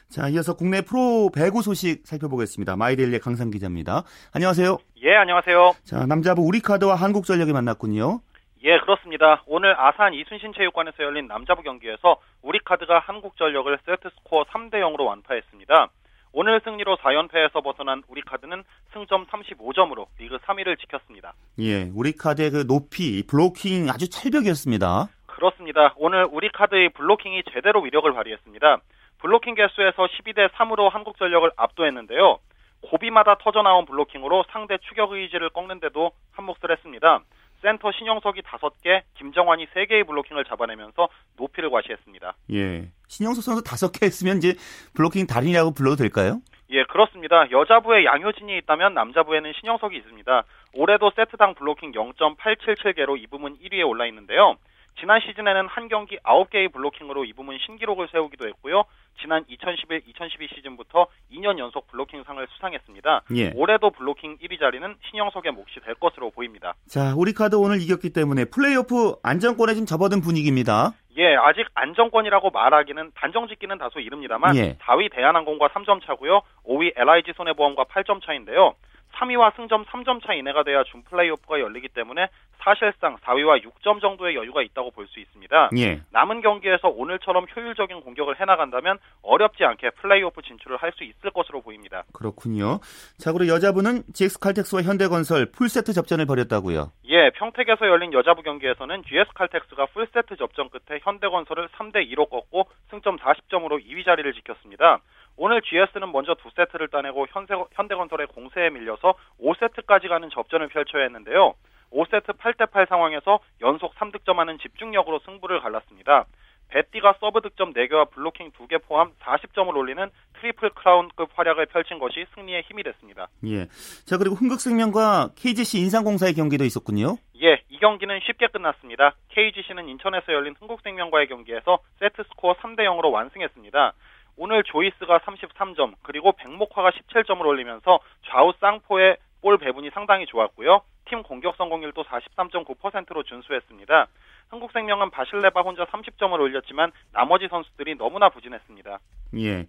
자, 0.09 0.29
이어서 0.29 0.55
국내 0.55 0.81
프로 0.81 1.29
배구 1.33 1.61
소식 1.61 2.05
살펴보겠습니다. 2.05 2.75
마이데일리의 2.75 3.19
강상 3.19 3.51
기자입니다. 3.51 4.03
안녕하세요. 4.33 4.77
예, 5.03 5.15
안녕하세요. 5.15 5.73
자, 5.83 6.05
남자부 6.05 6.41
우리카드와 6.43 6.95
한국전력이 6.95 7.53
만났군요. 7.53 8.21
예, 8.63 8.79
그렇습니다. 8.79 9.43
오늘 9.45 9.79
아산 9.79 10.13
이순신 10.13 10.53
체육관에서 10.57 11.03
열린 11.03 11.27
남자부 11.27 11.61
경기에서 11.61 12.17
우리카드가 12.41 12.99
한국전력을 12.99 13.77
세트 13.85 14.09
스코어 14.17 14.45
3대 14.45 14.75
0으로 14.75 15.05
완파했습니다. 15.05 15.89
오늘 16.37 16.59
승리로 16.65 16.97
4연패에서 16.97 17.63
벗어난 17.63 18.03
우리 18.09 18.21
카드는 18.21 18.61
승점 18.91 19.25
35점으로 19.27 20.05
리그 20.19 20.37
3위를 20.39 20.77
지켰습니다. 20.77 21.33
예, 21.59 21.89
우리 21.95 22.11
카드의 22.11 22.51
그 22.51 22.67
높이, 22.67 23.25
블로킹 23.25 23.87
아주 23.89 24.09
철벽이었습니다. 24.09 25.07
그렇습니다. 25.27 25.93
오늘 25.95 26.27
우리 26.29 26.49
카드의 26.49 26.89
블로킹이 26.89 27.43
제대로 27.53 27.79
위력을 27.79 28.11
발휘했습니다. 28.11 28.81
블로킹 29.19 29.55
개수에서 29.55 30.07
12대 30.07 30.49
3으로 30.49 30.89
한국전력을 30.89 31.51
압도했는데요. 31.55 32.39
고비마다 32.81 33.37
터져나온 33.37 33.85
블로킹으로 33.85 34.43
상대 34.49 34.77
추격 34.89 35.13
의지를 35.13 35.49
꺾는데도 35.51 36.11
한몫을 36.33 36.69
했습니다. 36.69 37.21
센터 37.61 37.93
신영석이 37.93 38.41
5개, 38.41 39.03
김정환이 39.17 39.67
3개의 39.67 40.05
블로킹을 40.05 40.43
잡아내면서 40.43 41.07
높이를 41.37 41.69
과시했습니다. 41.69 42.35
예. 42.51 42.89
신영석 43.07 43.43
선수 43.43 43.63
5개 43.63 44.03
했으면 44.03 44.37
이제 44.37 44.55
블로킹 44.93 45.27
달인이라고 45.27 45.71
불러도 45.71 45.95
될까요? 45.97 46.41
예, 46.71 46.83
그렇습니다. 46.85 47.49
여자부에 47.51 48.05
양효진이 48.05 48.57
있다면 48.59 48.93
남자부에는 48.93 49.53
신영석이 49.59 49.97
있습니다. 49.97 50.43
올해도 50.73 51.11
세트당 51.15 51.55
블로킹 51.55 51.91
0.877개로 51.91 53.21
이 53.21 53.27
부문 53.27 53.57
1위에 53.59 53.87
올라 53.87 54.05
있는데요. 54.07 54.55
지난 54.99 55.19
시즌에는 55.19 55.67
한 55.67 55.89
경기 55.89 56.17
9개의 56.19 56.71
블로킹으로 56.71 57.25
이 57.25 57.33
부문 57.33 57.57
신기록을 57.65 58.07
세우기도 58.11 58.47
했고요. 58.47 58.85
지난 59.21 59.43
2011, 59.47 60.03
2012 60.07 60.47
시즌부터 60.55 61.07
2년 61.33 61.59
연속 61.59 61.87
블로킹 61.87 62.23
상을 62.23 62.45
수상했습니다. 62.53 63.23
예. 63.35 63.51
올해도 63.55 63.91
블로킹 63.91 64.37
1위 64.37 64.59
자리는 64.59 64.95
신영석의 65.09 65.51
몫이 65.51 65.79
될 65.83 65.95
것으로 65.95 66.31
보입니다. 66.31 66.73
자, 66.87 67.13
우리 67.15 67.33
카드 67.33 67.55
오늘 67.55 67.81
이겼기 67.81 68.11
때문에 68.11 68.45
플레이오프 68.45 69.15
안정권에 69.21 69.75
좀 69.75 69.85
접어든 69.85 70.21
분위기입니다. 70.21 70.93
예, 71.17 71.35
아직 71.35 71.65
안정권이라고 71.73 72.49
말하기는 72.49 73.11
단정 73.15 73.47
짓기는 73.47 73.77
다소 73.77 73.99
이릅니다만 73.99 74.55
예. 74.57 74.77
4위 74.81 75.11
대한항공과 75.11 75.69
3점 75.69 76.05
차고요. 76.05 76.41
5위 76.65 76.93
LIG 76.95 77.33
손해보험과 77.35 77.85
8점 77.85 78.21
차인데요. 78.25 78.75
3위와 79.15 79.55
승점 79.55 79.85
3점 79.85 80.25
차 80.25 80.33
이내가 80.33 80.63
돼야 80.63 80.83
준 80.83 81.03
플레이오프가 81.03 81.59
열리기 81.59 81.89
때문에 81.89 82.27
사실상 82.59 83.17
4위와 83.17 83.63
6점 83.63 84.01
정도의 84.01 84.35
여유가 84.35 84.61
있다고 84.63 84.91
볼 84.91 85.05
수 85.07 85.19
있습니다. 85.19 85.69
예. 85.77 86.01
남은 86.11 86.41
경기에서 86.41 86.87
오늘처럼 86.87 87.45
효율적인 87.55 88.01
공격을 88.01 88.39
해나간다면 88.39 88.97
어렵지 89.21 89.63
않게 89.63 89.91
플레이오프 89.91 90.41
진출을 90.41 90.77
할 90.77 90.91
수 90.95 91.03
있을 91.03 91.29
것으로 91.31 91.61
보입니다. 91.61 92.03
그렇군요. 92.13 92.79
자, 93.19 93.31
그리고 93.33 93.53
여자분은 93.53 94.03
GX 94.13 94.39
칼텍스와 94.39 94.81
현대건설 94.81 95.51
풀세트 95.51 95.93
접전을 95.93 96.25
벌였다고요. 96.25 96.91
예, 97.09 97.29
평택에서 97.31 97.85
열린 97.87 98.13
여자부 98.13 98.41
경기에서는 98.41 99.03
GS 99.03 99.31
칼텍스가 99.35 99.87
풀세트 99.87 100.35
접전 100.37 100.69
끝에 100.69 100.99
현대건설을 101.03 101.67
3대 101.69 102.09
2로 102.13 102.29
꺾고 102.29 102.67
승점 102.89 103.17
40점으로 103.17 103.85
2위 103.85 104.05
자리를 104.05 104.31
지켰습니다. 104.33 104.99
오늘 105.37 105.61
GS는 105.61 106.11
먼저 106.11 106.35
두 106.35 106.49
세트를 106.55 106.87
따내고 106.87 107.27
현세, 107.29 107.53
현대 107.73 107.95
건설의 107.95 108.27
공세에 108.27 108.69
밀려서 108.69 109.15
5세트까지 109.41 110.07
가는 110.07 110.29
접전을 110.29 110.69
펼쳐야 110.69 111.03
했는데요. 111.03 111.53
5세트 111.91 112.37
8대8 112.37 112.87
상황에서 112.89 113.39
연속 113.61 113.93
3득점하는 113.95 114.61
집중력으로 114.61 115.19
승부를 115.25 115.61
갈랐습니다. 115.61 116.25
베띠가 116.69 117.15
서브 117.19 117.41
득점 117.41 117.73
4개와 117.73 118.09
블로킹 118.11 118.51
2개 118.51 118.81
포함 118.83 119.11
40점을 119.21 119.75
올리는 119.75 120.09
트리플 120.39 120.71
크라운급 120.71 121.29
활약을 121.35 121.67
펼친 121.67 121.99
것이 121.99 122.25
승리의 122.33 122.63
힘이 122.63 122.83
됐습니다. 122.83 123.27
예. 123.45 123.67
자, 124.05 124.17
그리고 124.17 124.35
흥국생명과 124.35 125.29
KGC 125.35 125.79
인상공사의 125.79 126.33
경기도 126.33 126.65
있었군요. 126.65 127.17
예, 127.41 127.61
이 127.69 127.77
경기는 127.77 128.19
쉽게 128.25 128.47
끝났습니다. 128.47 129.15
KGC는 129.29 129.87
인천에서 129.89 130.33
열린 130.33 130.55
흥국생명과의 130.59 131.27
경기에서 131.27 131.79
세트 131.99 132.23
스코어 132.29 132.55
3대 132.55 132.79
0으로 132.79 133.11
완승했습니다. 133.11 133.93
오늘 134.37 134.63
조이스가 134.63 135.19
33점, 135.19 135.93
그리고 136.01 136.31
백목화가 136.33 136.91
17점을 136.91 137.45
올리면서 137.45 137.99
좌우 138.29 138.53
쌍포의 138.59 139.17
볼 139.41 139.57
배분이 139.57 139.91
상당히 139.93 140.25
좋았고요. 140.25 140.81
팀 141.07 141.21
공격 141.21 141.55
성공률도 141.55 142.03
43.9%로 142.03 143.23
준수했습니다. 143.23 144.07
한국생명은 144.49 145.11
바실레바 145.11 145.61
혼자 145.61 145.85
30점을 145.85 146.33
올렸지만 146.39 146.91
나머지 147.13 147.47
선수들이 147.47 147.95
너무나 147.95 148.29
부진했습니다. 148.29 148.99
예. 149.37 149.67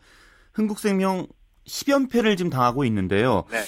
흥국생명 0.55 1.27
10연패를 1.67 2.37
지금 2.37 2.51
당하고 2.51 2.85
있는데요. 2.87 3.45
네. 3.51 3.59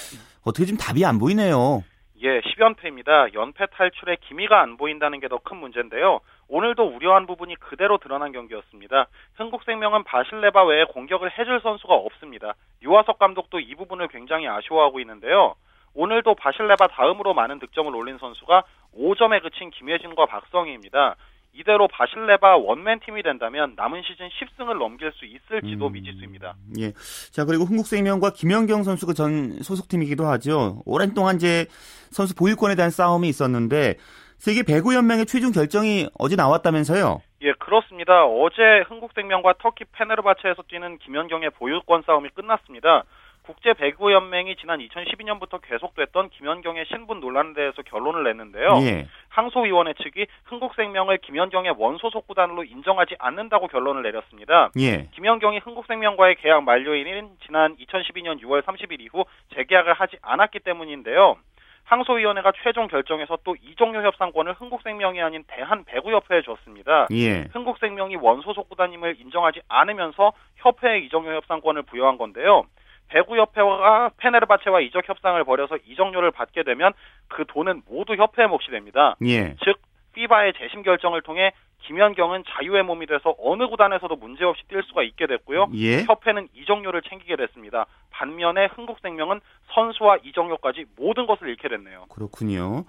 어떻게 0.43 0.64
좀 0.64 0.76
답이 0.76 1.05
안 1.05 1.19
보이네요. 1.19 1.85
예, 2.20 2.40
10연패입니다. 2.40 3.32
연패 3.34 3.66
탈출에 3.66 4.16
기미가 4.22 4.60
안 4.60 4.76
보인다는 4.76 5.20
게 5.20 5.28
더 5.28 5.38
큰 5.38 5.58
문제인데요. 5.58 6.20
오늘도 6.48 6.82
우려한 6.84 7.26
부분이 7.26 7.54
그대로 7.56 7.98
드러난 7.98 8.32
경기였습니다. 8.32 9.06
흥국생명은 9.37 10.02
바실레바 10.04 10.64
외에 10.64 10.84
공격을 10.84 11.38
해줄 11.38 11.60
선수가 11.60 11.94
없습니다. 11.94 12.54
유화석 12.82 13.18
감독도 13.18 13.60
이 13.60 13.75
부분을 13.76 14.08
굉장히 14.08 14.48
아쉬워하고 14.48 14.98
있는데요. 15.00 15.54
오늘도 15.94 16.34
바실레바 16.34 16.88
다음으로 16.88 17.34
많은 17.34 17.60
득점을 17.60 17.94
올린 17.94 18.18
선수가 18.18 18.64
5점에 18.96 19.42
그친 19.42 19.70
김혜진과 19.70 20.26
박성희입니다. 20.26 21.14
이대로 21.52 21.88
바실레바 21.88 22.57
원맨 22.57 23.00
팀이 23.00 23.23
된다면 23.23 23.75
남은 23.76 24.02
시즌 24.02 24.28
10승을 24.28 24.78
넘길 24.78 25.12
수 25.12 25.25
있을지도 25.25 25.88
음, 25.88 25.93
미지수입니다. 25.93 26.55
예. 26.78 26.93
자, 27.33 27.45
그리고 27.45 27.64
흥국생명과 27.64 28.33
김연경 28.33 28.85
선수가 28.85 29.12
전 29.14 29.62
소속팀이기도 29.62 30.26
하죠. 30.26 30.83
오랜 30.87 31.14
동안 31.14 31.37
이제 31.37 31.67
선수 32.11 32.35
보유권에 32.37 32.75
대한 32.75 32.90
싸움이 32.90 33.28
있었는데 33.28 33.97
세계 34.38 34.62
배구 34.62 34.95
연맹의 34.95 35.26
최종 35.26 35.50
결정이 35.50 36.09
어제 36.19 36.37
나왔다면서요? 36.37 37.21
예, 37.43 37.52
그렇습니다. 37.52 38.25
어제 38.25 38.85
흥국생명과 38.88 39.55
터키 39.59 39.85
페네르바체에서 39.93 40.62
뛰는 40.69 40.99
김연경의 40.99 41.50
보유권 41.50 42.02
싸움이 42.07 42.31
끝났습니다. 42.31 43.05
국제 43.49 43.73
배구 43.73 44.12
연맹이 44.12 44.57
지난 44.57 44.78
2012년부터 44.78 45.59
계속됐던 45.62 46.28
김연경의 46.28 46.85
신분 46.85 47.21
논란에 47.21 47.55
대해서 47.55 47.81
결론을 47.81 48.23
냈는데요. 48.25 48.78
예. 48.83 49.07
항소위원회 49.31 49.95
측이 49.95 50.26
흥국생명을 50.45 51.17
김연경의 51.17 51.76
원소속 51.78 52.26
구단으로 52.26 52.64
인정하지 52.64 53.17
않는다고 53.19 53.69
결론을 53.69 54.02
내렸습니다. 54.02 54.69
예. 54.78 55.09
김연경이 55.14 55.61
흥국생명과의 55.61 56.37
계약 56.37 56.62
만료일인 56.62 57.31
지난 57.47 57.75
2012년 57.76 58.38
6월 58.43 58.61
30일 58.61 59.00
이후 59.00 59.25
재계약을 59.55 59.95
하지 59.95 60.19
않았기 60.21 60.59
때문인데요. 60.59 61.37
항소위원회가 61.85 62.52
최종 62.62 62.87
결정에서 62.87 63.38
또 63.45 63.57
이종료 63.62 64.02
협상권을 64.02 64.52
흥국생명이 64.52 65.23
아닌 65.23 65.43
대한배구협회에 65.47 66.43
줬습니다. 66.43 67.07
예. 67.12 67.47
흥국생명이 67.55 68.17
원소속 68.17 68.69
구단임을 68.69 69.19
인정하지 69.19 69.62
않으면서 69.69 70.35
협회에 70.57 70.99
이적료 70.99 71.35
협상권을 71.37 71.85
부여한 71.85 72.19
건데요. 72.19 72.67
배구협회와 73.08 74.10
페네르바체와 74.16 74.80
이적 74.80 75.08
협상을 75.08 75.42
벌여서 75.44 75.78
이적료를 75.86 76.30
받게 76.30 76.62
되면 76.62 76.92
그 77.28 77.44
돈은 77.46 77.82
모두 77.88 78.14
협회의 78.14 78.48
몫이 78.48 78.70
됩니다. 78.70 79.16
예. 79.24 79.54
즉 79.64 79.78
피바의 80.14 80.54
재심 80.58 80.82
결정을 80.82 81.22
통해 81.22 81.52
김연경은 81.80 82.42
자유의 82.48 82.82
몸이 82.82 83.06
돼서 83.06 83.34
어느 83.38 83.66
구단에서도 83.68 84.14
문제없이 84.16 84.62
뛸 84.68 84.82
수가 84.82 85.02
있게 85.04 85.26
됐고요. 85.26 85.68
예. 85.74 86.02
협회는 86.02 86.48
이적료를 86.54 87.02
챙기게 87.02 87.36
됐습니다. 87.36 87.86
반면에 88.10 88.66
흥국생명은 88.66 89.40
선수와 89.72 90.18
이적료까지 90.24 90.86
모든 90.96 91.26
것을 91.26 91.48
잃게 91.48 91.68
됐네요. 91.68 92.06
그렇군요. 92.10 92.84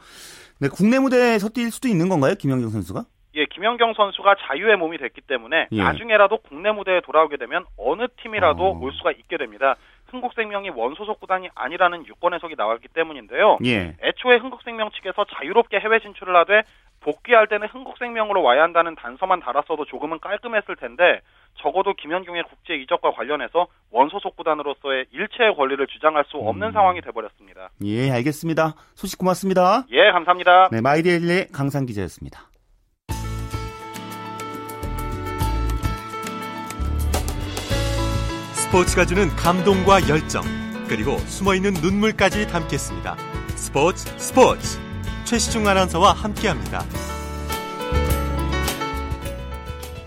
네, 0.59 0.67
국내 0.69 0.99
무대에서 0.99 1.49
뛸 1.49 1.71
수도 1.71 1.87
있는 1.87 2.09
건가요? 2.09 2.33
김연경 2.35 2.69
선수가? 2.69 3.05
예, 3.35 3.45
김연경 3.45 3.93
선수가 3.93 4.35
자유의 4.47 4.77
몸이 4.77 4.97
됐기 4.97 5.21
때문에 5.21 5.67
예. 5.71 5.77
나중에라도 5.77 6.39
국내 6.39 6.71
무대에 6.71 7.01
돌아오게 7.01 7.37
되면 7.37 7.65
어느 7.77 8.07
팀이라도 8.21 8.63
어. 8.63 8.79
올 8.79 8.91
수가 8.93 9.11
있게 9.11 9.37
됩니다. 9.37 9.75
흥국생명이 10.11 10.69
원소속 10.69 11.19
구단이 11.19 11.49
아니라는 11.55 12.05
유권 12.05 12.33
해석이 12.33 12.55
나왔기 12.57 12.89
때문인데요. 12.89 13.57
예. 13.65 13.95
애초에 14.01 14.37
흥국생명 14.37 14.91
측에서 14.91 15.25
자유롭게 15.25 15.79
해외 15.79 15.99
진출을 15.99 16.35
하되 16.35 16.63
복귀할 17.01 17.47
때는 17.47 17.67
흥국생명으로 17.67 18.43
와야 18.43 18.63
한다는 18.63 18.95
단서만 18.95 19.39
달았어도 19.39 19.85
조금은 19.85 20.19
깔끔했을 20.19 20.75
텐데 20.75 21.21
적어도 21.55 21.93
김연경의 21.93 22.43
국제 22.43 22.75
이적과 22.75 23.11
관련해서 23.11 23.67
원소속 23.91 24.35
구단으로서의 24.35 25.05
일체의 25.11 25.55
권리를 25.55 25.85
주장할 25.87 26.25
수 26.27 26.37
없는 26.37 26.67
음. 26.67 26.71
상황이 26.73 27.01
돼버렸습니다. 27.01 27.69
예, 27.83 28.11
알겠습니다. 28.11 28.75
소식 28.95 29.17
고맙습니다. 29.17 29.85
예, 29.91 30.11
감사합니다. 30.11 30.69
네, 30.71 30.81
마이데일리의 30.81 31.47
강상 31.53 31.85
기자였습니다. 31.85 32.48
스포츠가 38.69 39.03
주는 39.03 39.25
감동과 39.29 40.07
열정, 40.13 40.43
그리고 40.87 41.17
숨어있는 41.25 41.81
눈물까지 41.81 42.45
담겠습니다. 42.45 43.15
스포츠 43.57 44.05
스포츠 44.21 44.77
최시중 45.25 45.65
아나운서와 45.65 46.13
함께합니다. 46.13 46.85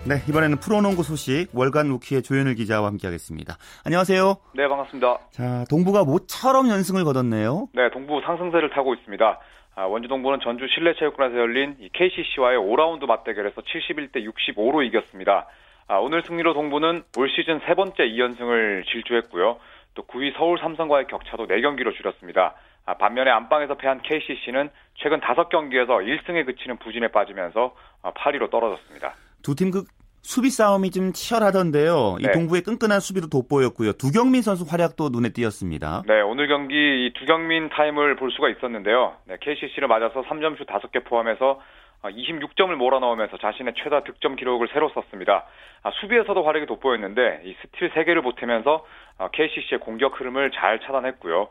네, 0.07 0.23
이번에는 0.29 0.59
프로농구 0.59 1.03
소식 1.03 1.49
월간 1.53 1.89
루키의 1.89 2.23
조현일 2.23 2.55
기자와 2.55 2.87
함께하겠습니다. 2.87 3.59
안녕하세요. 3.85 4.37
네, 4.55 4.69
반갑습니다. 4.69 5.19
자, 5.33 5.65
동부가 5.69 6.05
모처럼 6.05 6.69
연승을 6.69 7.03
거뒀네요. 7.03 7.67
네, 7.75 7.91
동부 7.91 8.23
상승세를 8.25 8.71
타고 8.71 8.95
있습니다. 8.95 9.41
아, 9.75 9.83
원주 9.87 10.07
동부는 10.07 10.39
전주 10.45 10.69
실내체육관에서 10.73 11.37
열린 11.37 11.75
이 11.81 11.89
KCC와의 11.93 12.59
5라운드 12.59 13.07
맞대결에서 13.07 13.61
71대 13.63 14.23
65로 14.23 14.87
이겼습니다. 14.87 15.49
아, 15.93 15.99
오늘 15.99 16.23
승리로 16.27 16.55
동부는 16.55 17.03
올 17.19 17.29
시즌 17.29 17.61
세 17.67 17.75
번째 17.75 18.05
2연승을 18.05 18.87
질주했고요. 18.87 19.59
또 19.93 20.03
9위 20.05 20.35
서울 20.39 20.59
삼성과의 20.59 21.07
격차도 21.07 21.47
4경기로 21.49 21.95
줄였습니다. 21.95 22.55
아, 22.87 22.95
반면에 22.95 23.31
안방에서 23.31 23.75
패한 23.75 24.01
KCC는 24.01 24.71
최근 24.95 25.21
5경기에서 25.21 26.01
1승에 26.01 26.47
그치는 26.47 26.79
부진에 26.79 27.09
빠지면서 27.09 27.75
아, 28.01 28.11
8위로 28.13 28.51
떨어졌습니다. 28.51 29.13
두팀그 29.43 29.85
수비 30.23 30.49
싸움이 30.49 30.93
좀 30.93 31.13
치열하던데요. 31.13 32.17
이 32.21 32.23
네. 32.23 32.33
동부의 32.33 32.63
끈끈한 32.63 33.01
수비도 33.01 33.29
돋보였고요. 33.29 33.93
두경민 33.93 34.41
선수 34.41 34.65
활약도 34.67 35.11
눈에 35.11 35.29
띄었습니다. 35.29 36.05
네, 36.07 36.23
오늘 36.23 36.49
경기 36.49 36.75
이 36.75 37.13
두경민 37.19 37.69
타임을 37.69 38.17
볼 38.17 38.31
수가 38.33 38.49
있었는데요. 38.49 39.17
네, 39.27 39.37
KCC를 39.43 39.89
맞아서 39.89 40.23
3점슛 40.23 40.67
5개 40.67 41.05
포함해서 41.05 41.61
26점을 42.11 42.75
몰아넣으면서 42.75 43.37
자신의 43.39 43.75
최다 43.77 44.05
득점 44.05 44.37
기록을 44.37 44.69
새로 44.73 44.89
썼습니다. 44.91 45.47
아, 45.83 45.91
수비에서도 46.01 46.43
활약이 46.43 46.67
돋보였는데 46.67 47.43
이 47.45 47.55
스틸 47.63 47.91
3개를 47.91 48.23
보태면서 48.23 48.85
아, 49.19 49.29
KCC의 49.33 49.81
공격 49.81 50.19
흐름을 50.19 50.51
잘 50.53 50.81
차단했고요. 50.81 51.49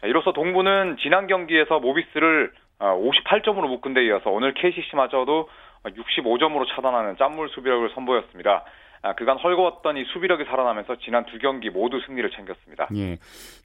자, 0.00 0.06
이로써 0.06 0.32
동부는 0.32 0.98
지난 1.00 1.26
경기에서 1.26 1.80
모비스를 1.80 2.52
58점으로 2.78 3.68
묶은 3.68 3.94
데 3.94 4.04
이어서 4.04 4.30
오늘 4.30 4.52
KCC마저도 4.52 5.48
65점으로 5.90 6.66
차단하는 6.74 7.16
짠물 7.18 7.48
수비력을 7.50 7.90
선보였습니다. 7.94 8.64
아, 9.02 9.12
그간 9.14 9.36
헐거웠던 9.36 9.98
이 9.98 10.04
수비력이 10.04 10.44
살아나면서 10.44 10.96
지난 11.04 11.26
두 11.26 11.38
경기 11.38 11.68
모두 11.68 12.00
승리를 12.06 12.30
챙겼습니다. 12.30 12.88
예. 12.96 13.16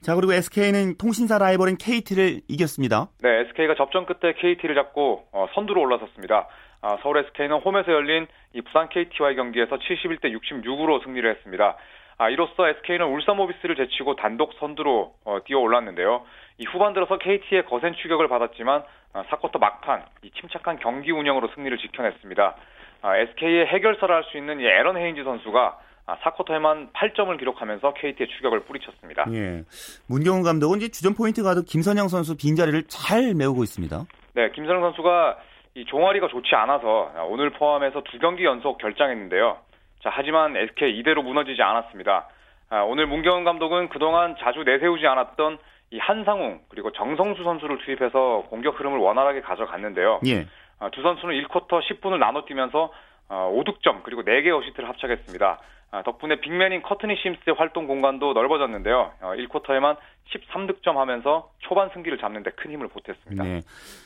자, 0.02 0.14
그리고 0.14 0.34
SK는 0.34 0.98
통신사 0.98 1.38
라이벌인 1.38 1.78
KT를 1.78 2.42
이겼습니다. 2.46 3.08
네, 3.22 3.40
SK가 3.48 3.74
접전 3.74 4.04
끝에 4.04 4.34
KT를 4.34 4.74
잡고 4.74 5.24
어, 5.32 5.46
선두로 5.54 5.80
올라섰습니다. 5.80 6.46
아, 6.82 6.98
서울 7.02 7.18
SK는 7.18 7.60
홈에서 7.60 7.90
열린 7.90 8.26
이 8.52 8.60
부산 8.60 8.90
KT와의 8.90 9.36
경기에서 9.36 9.78
71대 9.78 10.24
66으로 10.24 11.02
승리를 11.04 11.28
했습니다. 11.36 11.76
아, 12.18 12.28
이로써 12.28 12.68
SK는 12.68 13.06
울산 13.06 13.36
모비스를 13.36 13.76
제치고 13.76 14.16
단독 14.16 14.52
선두로 14.60 15.14
어, 15.24 15.38
뛰어 15.46 15.58
올랐는데요. 15.58 16.22
이 16.58 16.66
후반 16.66 16.92
들어서 16.92 17.16
KT의 17.16 17.64
거센 17.64 17.94
추격을 17.94 18.28
받았지만 18.28 18.82
아, 18.82 18.84
사쿼터 19.12 19.58
막판 19.58 20.04
이 20.22 20.30
침착한 20.30 20.78
경기 20.78 21.10
운영으로 21.10 21.48
승리를 21.54 21.76
지켜냈습니다. 21.78 22.56
아, 23.02 23.16
SK의 23.16 23.66
해결사를 23.66 24.14
할 24.14 24.24
수 24.24 24.36
있는 24.38 24.60
이 24.60 24.64
에런 24.64 24.96
헤인즈 24.96 25.24
선수가 25.24 25.78
아, 26.06 26.16
4쿼터에만 26.18 26.92
8점을 26.92 27.38
기록하면서 27.38 27.94
KT의 27.94 28.28
추격을 28.28 28.60
뿌리쳤습니다. 28.64 29.26
예. 29.32 29.62
문경훈 30.08 30.42
감독은 30.42 30.78
이제 30.78 30.88
주전 30.88 31.14
포인트 31.14 31.42
가드 31.42 31.64
김선영 31.64 32.08
선수 32.08 32.36
빈자리를 32.36 32.82
잘 32.88 33.34
메우고 33.34 33.62
있습니다. 33.62 34.04
네, 34.34 34.50
김선영 34.50 34.80
선수가 34.82 35.38
이 35.74 35.84
종아리가 35.86 36.26
좋지 36.28 36.54
않아서 36.54 37.12
오늘 37.28 37.50
포함해서 37.50 38.02
두 38.10 38.18
경기 38.18 38.44
연속 38.44 38.78
결장했는데요. 38.78 39.58
자, 40.02 40.10
하지만 40.12 40.56
SK 40.56 40.98
이대로 40.98 41.22
무너지지 41.22 41.62
않았습니다. 41.62 42.28
아, 42.70 42.80
오늘 42.82 43.06
문경은 43.06 43.44
감독은 43.44 43.88
그동안 43.90 44.34
자주 44.40 44.62
내세우지 44.64 45.06
않았던 45.06 45.58
이 45.92 45.98
한상웅 45.98 46.60
그리고 46.68 46.92
정성수 46.92 47.42
선수를 47.42 47.78
투입해서 47.84 48.44
공격 48.48 48.78
흐름을 48.78 48.98
원활하게 48.98 49.40
가져갔는데요. 49.40 50.20
예. 50.26 50.46
아, 50.78 50.88
두 50.90 51.02
선수는 51.02 51.34
1쿼터 51.42 51.80
10분을 51.82 52.18
나눠 52.18 52.44
뛰면서 52.44 52.92
어, 53.28 53.52
5득점 53.56 54.02
그리고 54.04 54.22
4개 54.22 54.56
어시스트를 54.56 54.88
합작했습니다. 54.88 55.58
아, 55.92 56.02
덕분에 56.04 56.40
빅맨인 56.40 56.82
커트니 56.82 57.16
심스의 57.16 57.56
활동 57.58 57.88
공간도 57.88 58.32
넓어졌는데요. 58.34 59.12
어, 59.20 59.32
1쿼터에만 59.36 59.96
13득점 60.32 60.94
하면서 60.94 61.50
초반 61.58 61.90
승기를 61.92 62.18
잡는 62.18 62.44
데 62.44 62.50
큰 62.52 62.70
힘을 62.70 62.86
보탰습니다. 62.88 63.42
네. 63.42 63.62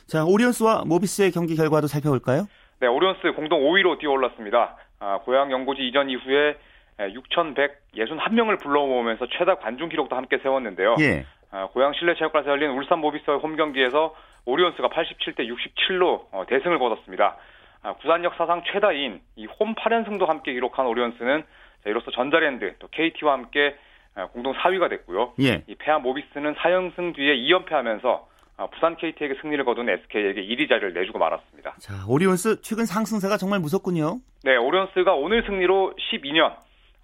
자, 0.07 0.25
오리온스와 0.25 0.85
모비스의 0.87 1.33
경기 1.33 1.55
결과도 1.55 1.87
살펴볼까요? 1.87 2.47
네, 2.81 2.87
오리온스 2.87 3.33
공동 3.37 3.61
5위로 3.61 3.99
뛰어올랐습니다. 3.99 4.77
아, 5.01 5.19
고양 5.25 5.53
연고지 5.53 5.83
이전 5.87 6.09
이후에 6.09 6.57
6,161명을 6.99 8.61
불러모으면서 8.63 9.27
최다 9.37 9.57
관중 9.57 9.89
기록도 9.91 10.17
함께 10.17 10.39
세웠는데요. 10.39 10.97
예. 11.01 11.27
아, 11.55 11.69
고향 11.69 11.93
실내체육관에서 11.95 12.51
열린 12.51 12.71
울산 12.71 12.99
모비스와의 12.99 13.41
홈 13.41 13.55
경기에서 13.55 14.13
오리온스가 14.45 14.89
87대 14.89 15.49
67로 15.49 16.25
어, 16.33 16.45
대승을 16.49 16.81
거뒀습니다. 16.81 17.37
아, 17.85 17.93
구산역 17.95 18.35
사상 18.37 18.63
최다인 18.73 19.21
이 19.37 19.47
홈 19.47 19.75
8연승도 19.77 20.27
함께 20.27 20.53
기록한 20.53 20.87
오리온스는 20.87 21.43
자, 21.85 21.91
이로써 21.91 22.11
전자랜드 22.11 22.75
또 22.81 22.89
KT와 22.89 23.35
함께 23.35 23.77
아, 24.17 24.27
공동 24.27 24.53
4위가 24.53 24.91
됐고요. 24.91 25.35
예. 25.43 25.63
이 25.69 25.77
패한 25.77 26.03
모비스는 26.03 26.57
4연승 26.57 27.15
뒤에 27.15 27.37
2연패하면서 27.37 28.23
아, 28.57 28.67
부산 28.67 28.97
KT에게 28.97 29.35
승리를 29.41 29.65
거둔 29.65 29.89
SK에게 29.89 30.43
1위 30.43 30.69
자리를 30.69 30.93
내주고 30.93 31.21
말았습니다. 31.21 31.75
자, 31.79 31.95
오리온스 32.09 32.63
최근 32.63 32.85
상승세가 32.85 33.37
정말 33.37 33.61
무섭군요. 33.61 34.19
네, 34.43 34.57
오리온스가 34.57 35.15
오늘 35.15 35.45
승리로 35.47 35.95
12년, 36.11 36.53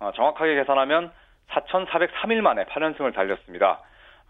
어, 0.00 0.10
정확하게 0.16 0.56
계산하면 0.56 1.12
4,403일 1.50 2.40
만에 2.42 2.64
8연승을 2.64 3.14
달렸습니다. 3.14 3.80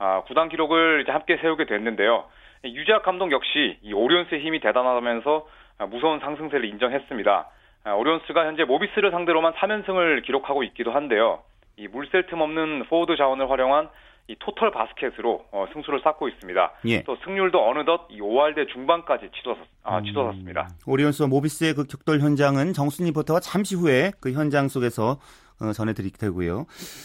아, 0.00 0.22
구단 0.22 0.48
기록을 0.48 1.02
이제 1.02 1.12
함께 1.12 1.36
세우게 1.36 1.66
됐는데요. 1.66 2.24
이 2.64 2.74
유재학 2.74 3.02
감독 3.02 3.30
역시 3.32 3.78
이 3.82 3.92
오리온스의 3.92 4.40
힘이 4.40 4.58
대단하다면서 4.60 5.46
아, 5.78 5.86
무서운 5.86 6.18
상승세를 6.20 6.64
인정했습니다. 6.64 7.48
아, 7.84 7.92
오리온스가 7.92 8.46
현재 8.46 8.64
모비스를 8.64 9.10
상대로만 9.10 9.52
3연승을 9.52 10.24
기록하고 10.24 10.62
있기도 10.64 10.92
한데요. 10.92 11.42
이 11.76 11.86
물샐 11.86 12.26
틈 12.28 12.40
없는 12.40 12.84
포워드 12.88 13.16
자원을 13.16 13.50
활용한 13.50 13.88
이 14.28 14.36
토털 14.38 14.70
바스켓으로 14.70 15.44
어, 15.52 15.66
승수를 15.72 16.00
쌓고 16.02 16.28
있습니다. 16.28 16.72
예. 16.86 17.02
또 17.02 17.16
승률도 17.24 17.68
어느덧 17.68 18.06
이 18.10 18.20
5할 18.20 18.54
대 18.54 18.66
중반까지 18.72 19.30
치솟았, 19.34 19.58
아, 19.82 20.00
치솟았습니다. 20.00 20.68
오리온스와 20.86 21.28
모비스의 21.28 21.74
그 21.74 21.84
격돌 21.84 22.20
현장은 22.20 22.72
정순 22.72 23.06
리포터가 23.06 23.40
잠시 23.40 23.74
후에 23.74 24.12
그 24.20 24.32
현장 24.32 24.68
속에서 24.68 25.18
어, 25.60 25.72
전해드릴 25.72 26.12
테고요. 26.12 26.64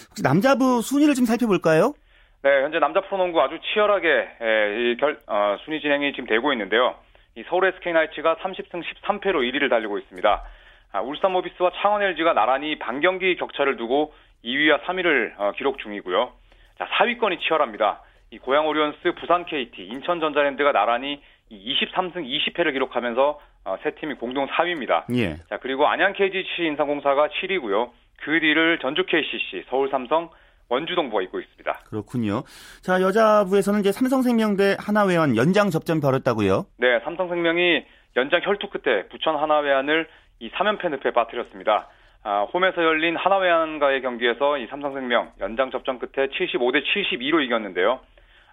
혹시 0.10 0.24
남자부 0.24 0.82
순위를 0.82 1.14
좀 1.14 1.26
살펴볼까요? 1.26 1.94
네, 2.46 2.62
현재 2.62 2.78
남자 2.78 3.02
프로농구 3.02 3.42
아주 3.42 3.58
치열하게 3.58 4.08
에, 4.40 4.92
이 4.92 4.98
결, 4.98 5.18
어, 5.26 5.58
순위 5.66 5.82
진행이 5.82 6.12
지금 6.14 6.28
되고 6.28 6.54
있는데요. 6.54 6.94
이 7.34 7.44
서울 7.48 7.66
SK나이츠가 7.66 8.36
30승 8.36 8.84
13패로 8.84 9.38
1위를 9.38 9.68
달리고 9.68 9.98
있습니다. 9.98 10.44
아, 10.92 11.02
울산 11.02 11.32
모비스와 11.32 11.72
창원 11.82 12.04
LG가 12.04 12.34
나란히 12.34 12.78
반경기 12.78 13.38
격차를 13.38 13.78
두고 13.78 14.14
2위와 14.44 14.84
3위를 14.84 15.34
어, 15.40 15.54
기록 15.58 15.80
중이고요. 15.80 16.34
자, 16.78 16.86
4위권이 16.86 17.40
치열합니다. 17.40 18.04
이 18.30 18.38
고양 18.38 18.68
오리온스, 18.68 19.16
부산 19.16 19.46
KT, 19.46 19.84
인천 19.84 20.20
전자랜드가 20.20 20.72
나란히 20.72 21.24
이 21.50 21.76
23승 21.82 22.18
20패를 22.18 22.74
기록하면서 22.74 23.40
어, 23.66 23.78
세 23.82 23.96
팀이 23.96 24.14
공동 24.16 24.46
4위입니다. 24.46 25.06
예. 25.16 25.38
자, 25.50 25.58
그리고 25.58 25.88
안양 25.88 26.14
KGC 26.14 26.62
인삼공사가 26.64 27.30
7위고요. 27.30 27.90
그 28.22 28.40
뒤를 28.40 28.78
전주 28.84 29.04
KCC, 29.08 29.64
서울 29.68 29.90
삼성, 29.90 30.30
원주동부가 30.70 31.22
잇고 31.24 31.40
있습니다. 31.40 31.80
그렇군요. 31.90 32.44
자, 32.82 33.02
여자부에서는 33.02 33.80
이제 33.82 33.92
삼성생명대 33.92 34.78
하나회원 34.80 35.36
연장 35.38 35.70
접전 35.70 36.00
벌였다고요? 36.02 36.66
네, 36.78 37.00
삼성생명이 37.04 37.86
연장 38.18 38.42
혈투 38.44 38.70
끝에 38.70 39.08
부천 39.10 39.36
하나회안을 39.36 40.08
이 40.40 40.50
3연패 40.52 40.90
늪에 40.90 41.12
빠뜨렸습니다. 41.12 41.88
아, 42.24 42.42
홈에서 42.54 42.84
열린 42.84 43.16
하나회안과의 43.16 44.02
경기에서 44.02 44.58
이 44.58 44.66
삼성생명 44.68 45.34
연장 45.42 45.70
접전 45.72 46.00
끝에 46.00 46.28
75대 46.28 46.84
72로 46.84 47.44
이겼는데요. 47.46 48.00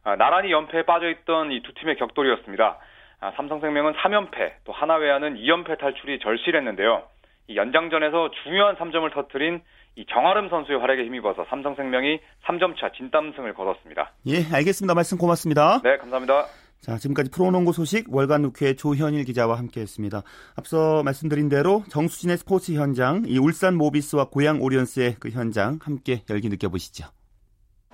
아, 0.05 0.17
나란히 0.17 0.51
연패에 0.53 0.83
빠져있던 0.83 1.53
이 1.53 1.63
두 1.63 1.73
팀의 1.75 1.97
격돌이었습니다. 1.97 2.79
아, 3.21 3.33
삼성생명은 3.37 3.95
3연패, 3.95 4.53
또 4.65 4.73
하나회안은 4.73 5.37
2연패 5.37 5.79
탈출이 5.79 6.19
절실했는데요. 6.19 7.05
이 7.49 7.57
연장전에서 7.57 8.31
중요한 8.43 8.77
3점을 8.77 9.11
터뜨린 9.15 9.63
이 9.97 10.07
정아름 10.07 10.49
선수의 10.49 10.79
활약에 10.79 11.05
힘입어서 11.05 11.45
삼성생명이 11.51 12.19
3점차 12.47 12.95
진땀승을 12.97 13.55
거뒀습니다. 13.55 14.13
예, 14.27 14.45
알겠습니다. 14.53 14.95
말씀 14.95 15.19
고맙습니다. 15.19 15.81
네, 15.83 15.99
감사합니다. 15.99 16.47
자, 16.81 16.97
지금까지 16.99 17.31
프로농구 17.31 17.73
소식 17.73 18.13
월간 18.13 18.43
루크의 18.43 18.77
조현일 18.77 19.25
기자와 19.25 19.57
함께했습니다. 19.59 20.23
앞서 20.57 21.03
말씀드린 21.05 21.49
대로 21.49 21.85
정수진의 21.91 22.39
스포츠 22.39 22.73
현장, 22.73 23.23
이 23.27 23.39
울산 23.39 23.77
모비스와 23.77 24.31
고양 24.31 24.61
오리온스의 24.61 25.17
그 25.21 25.31
현장 25.31 25.79
함께 25.81 26.23
열기 26.29 26.49
느껴보시죠. 26.49 27.07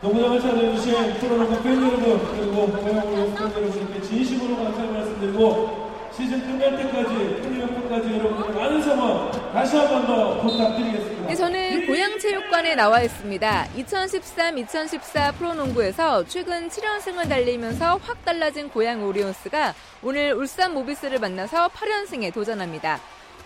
농구장을 0.00 0.40
찾아주신 0.40 1.14
프로농구 1.20 1.62
팬 1.62 1.82
여러분 1.82 2.18
그리고 2.30 2.66
고양 2.66 3.06
오리온스 3.08 3.34
팬 3.34 3.62
여러분께 3.64 4.00
진심으로 4.00 4.56
감사의 4.56 4.92
말씀드리고 4.92 5.87
시즌 6.18 6.40
끝날 6.40 6.76
때까지 6.76 7.42
플레이오프까지 7.42 8.18
여러분들 8.18 8.52
많은 8.54 8.82
성원 8.82 9.30
다시 9.52 9.76
한 9.76 9.88
번 9.88 10.06
더 10.06 10.40
부탁드리겠습니다. 10.42 11.26
네, 11.28 11.34
저는 11.36 11.86
고양체육관에 11.86 12.74
나와 12.74 13.00
있습니다. 13.02 13.66
2013-2014 13.76 15.34
프로농구에서 15.36 16.24
최근 16.26 16.68
7연승을 16.68 17.28
달리면서 17.28 18.00
확 18.02 18.24
달라진 18.24 18.68
고양 18.68 19.04
오리온스가 19.04 19.74
오늘 20.02 20.32
울산 20.32 20.74
모비스를 20.74 21.18
만나서 21.20 21.68
8연승에 21.68 22.32
도전합니다. 22.34 22.98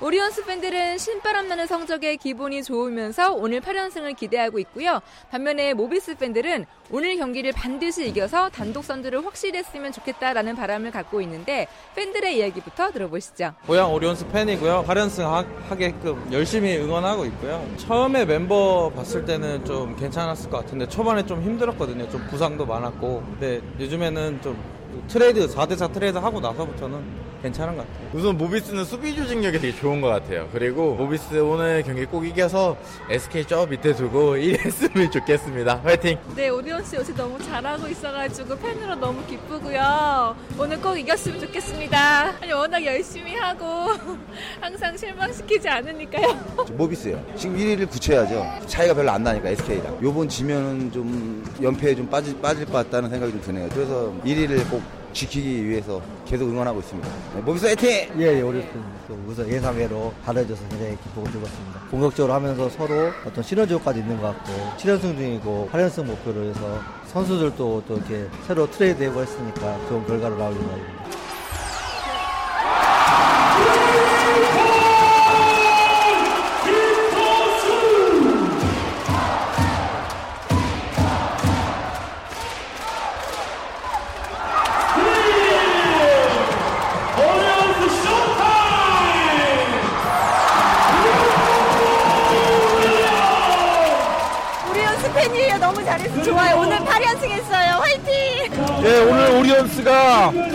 오리온스 0.03 0.47
팬들은 0.47 0.99
신바람 0.99 1.47
나는 1.47 1.69
성적에 1.69 2.17
기분이 2.17 2.65
좋으면서 2.65 3.35
오늘 3.35 3.61
8연승을 3.61 4.17
기대하고 4.17 4.59
있고요. 4.59 5.01
반면에 5.31 5.75
모비스 5.75 6.17
팬들은 6.17 6.67
오늘 6.91 7.17
경기를 7.17 7.53
반드시 7.53 8.09
이겨서 8.09 8.49
단독 8.49 8.83
선두를 8.83 9.25
확실히 9.25 9.61
했으면 9.61 9.93
좋겠다라는 9.93 10.57
바람을 10.57 10.91
갖고 10.91 11.21
있는데 11.21 11.69
팬들의 11.95 12.37
이야기부터 12.37 12.91
들어보시죠. 12.91 13.55
고양 13.65 13.95
오리온스 13.95 14.27
팬이고요. 14.27 14.85
8연승 14.89 15.23
하, 15.23 15.47
하게끔 15.69 16.33
열심히 16.33 16.77
응원하고 16.79 17.25
있고요. 17.27 17.65
처음에 17.77 18.23
멤버 18.23 18.91
봤을 18.97 19.25
때는 19.25 19.65
좀 19.65 19.95
괜찮았을 19.95 20.51
것 20.51 20.65
같은데 20.65 20.89
초반에 20.89 21.25
좀 21.25 21.41
힘들었거든요. 21.43 22.11
좀 22.11 22.27
부상도 22.29 22.67
많았고. 22.67 23.23
근데 23.39 23.61
요즘에는 23.79 24.43
좀 24.43 24.61
트레이드 25.07 25.47
4대4 25.47 25.93
트레이드 25.93 26.19
하고 26.19 26.41
나서부터는 26.41 27.32
괜찮은 27.43 27.77
것 27.77 27.87
같아요. 27.87 28.09
우선 28.15 28.39
모비스는 28.39 28.85
수비 28.85 29.15
조직력이 29.17 29.59
되게 29.59 29.77
좋은 29.77 30.01
것 30.01 30.09
같아요. 30.09 30.49
그리고 30.53 30.95
모비스 30.95 31.35
오늘 31.41 31.83
경기 31.83 32.05
꼭 32.07 32.25
이겨서 32.25 32.77
SK 33.11 33.45
저 33.47 33.67
밑에 33.67 33.95
두고 33.95 34.35
1위 34.37 34.59
했으면 34.65 35.11
좋겠습니다. 35.11 35.81
화이팅! 35.83 36.19
네, 36.37 36.49
오디온 36.49 36.85
씨 36.85 36.97
요새 36.97 37.13
너무 37.15 37.39
잘하고 37.43 37.89
있어가지고 37.89 38.57
팬으로 38.59 38.95
너무 38.95 39.25
기쁘고요. 39.27 40.37
오늘 40.59 40.81
꼭 40.81 40.97
이겼으면 40.97 41.41
좋겠습니다. 41.41 42.35
아니, 42.41 42.53
워낙 42.53 42.85
열심히 42.85 43.35
하고 43.35 43.89
항상 44.61 44.97
실망시키지 44.97 45.69
않으니까요. 45.69 46.29
모비스요. 46.77 47.21
지금 47.37 47.57
1위를 47.57 47.91
굳혀야죠. 47.91 48.67
차이가 48.67 48.95
별로 48.95 49.11
안 49.11 49.23
나니까 49.23 49.49
SK랑. 49.51 49.99
요번 50.03 50.29
지면은 50.29 50.93
좀 50.93 51.45
연패에 51.61 51.95
좀 51.97 52.09
빠질, 52.09 52.39
빠질 52.41 52.65
것 52.67 52.73
같다는 52.73 53.11
생각이 53.11 53.33
좀 53.33 53.41
드네요. 53.43 53.69
그래서 53.73 54.13
1위를 54.25 54.69
꼭 54.71 54.81
지키기 55.13 55.69
위해서 55.69 56.01
계속 56.27 56.49
응원하고 56.49 56.81
있습니다. 56.81 57.09
네, 57.35 57.41
모비스 57.43 57.67
화이팅! 57.67 57.89
예, 58.19 58.39
예, 58.39 58.41
우리 58.41 58.65
또 59.09 59.19
우선 59.27 59.49
예상외로 59.49 60.13
받아줘서 60.25 60.63
굉장히 60.69 60.97
기쁘고 61.03 61.31
즐겁습니다. 61.31 61.81
공격적으로 61.91 62.33
하면서 62.35 62.69
서로 62.71 63.11
어떤 63.27 63.43
시너지 63.45 63.75
효과도 63.75 63.99
있는 63.99 64.21
것 64.21 64.29
같고 64.29 64.53
7연승 64.79 65.17
중이고 65.17 65.69
8연승 65.73 66.05
목표로 66.05 66.45
해서 66.45 66.81
선수들도 67.13 67.85
또 67.87 67.97
이렇게 67.97 68.27
새로 68.47 68.71
트레이드해고 68.71 69.21
했으니까 69.21 69.79
좋은 69.89 70.07
결과로 70.07 70.37
나올 70.37 70.55
생각입니다. 70.55 71.02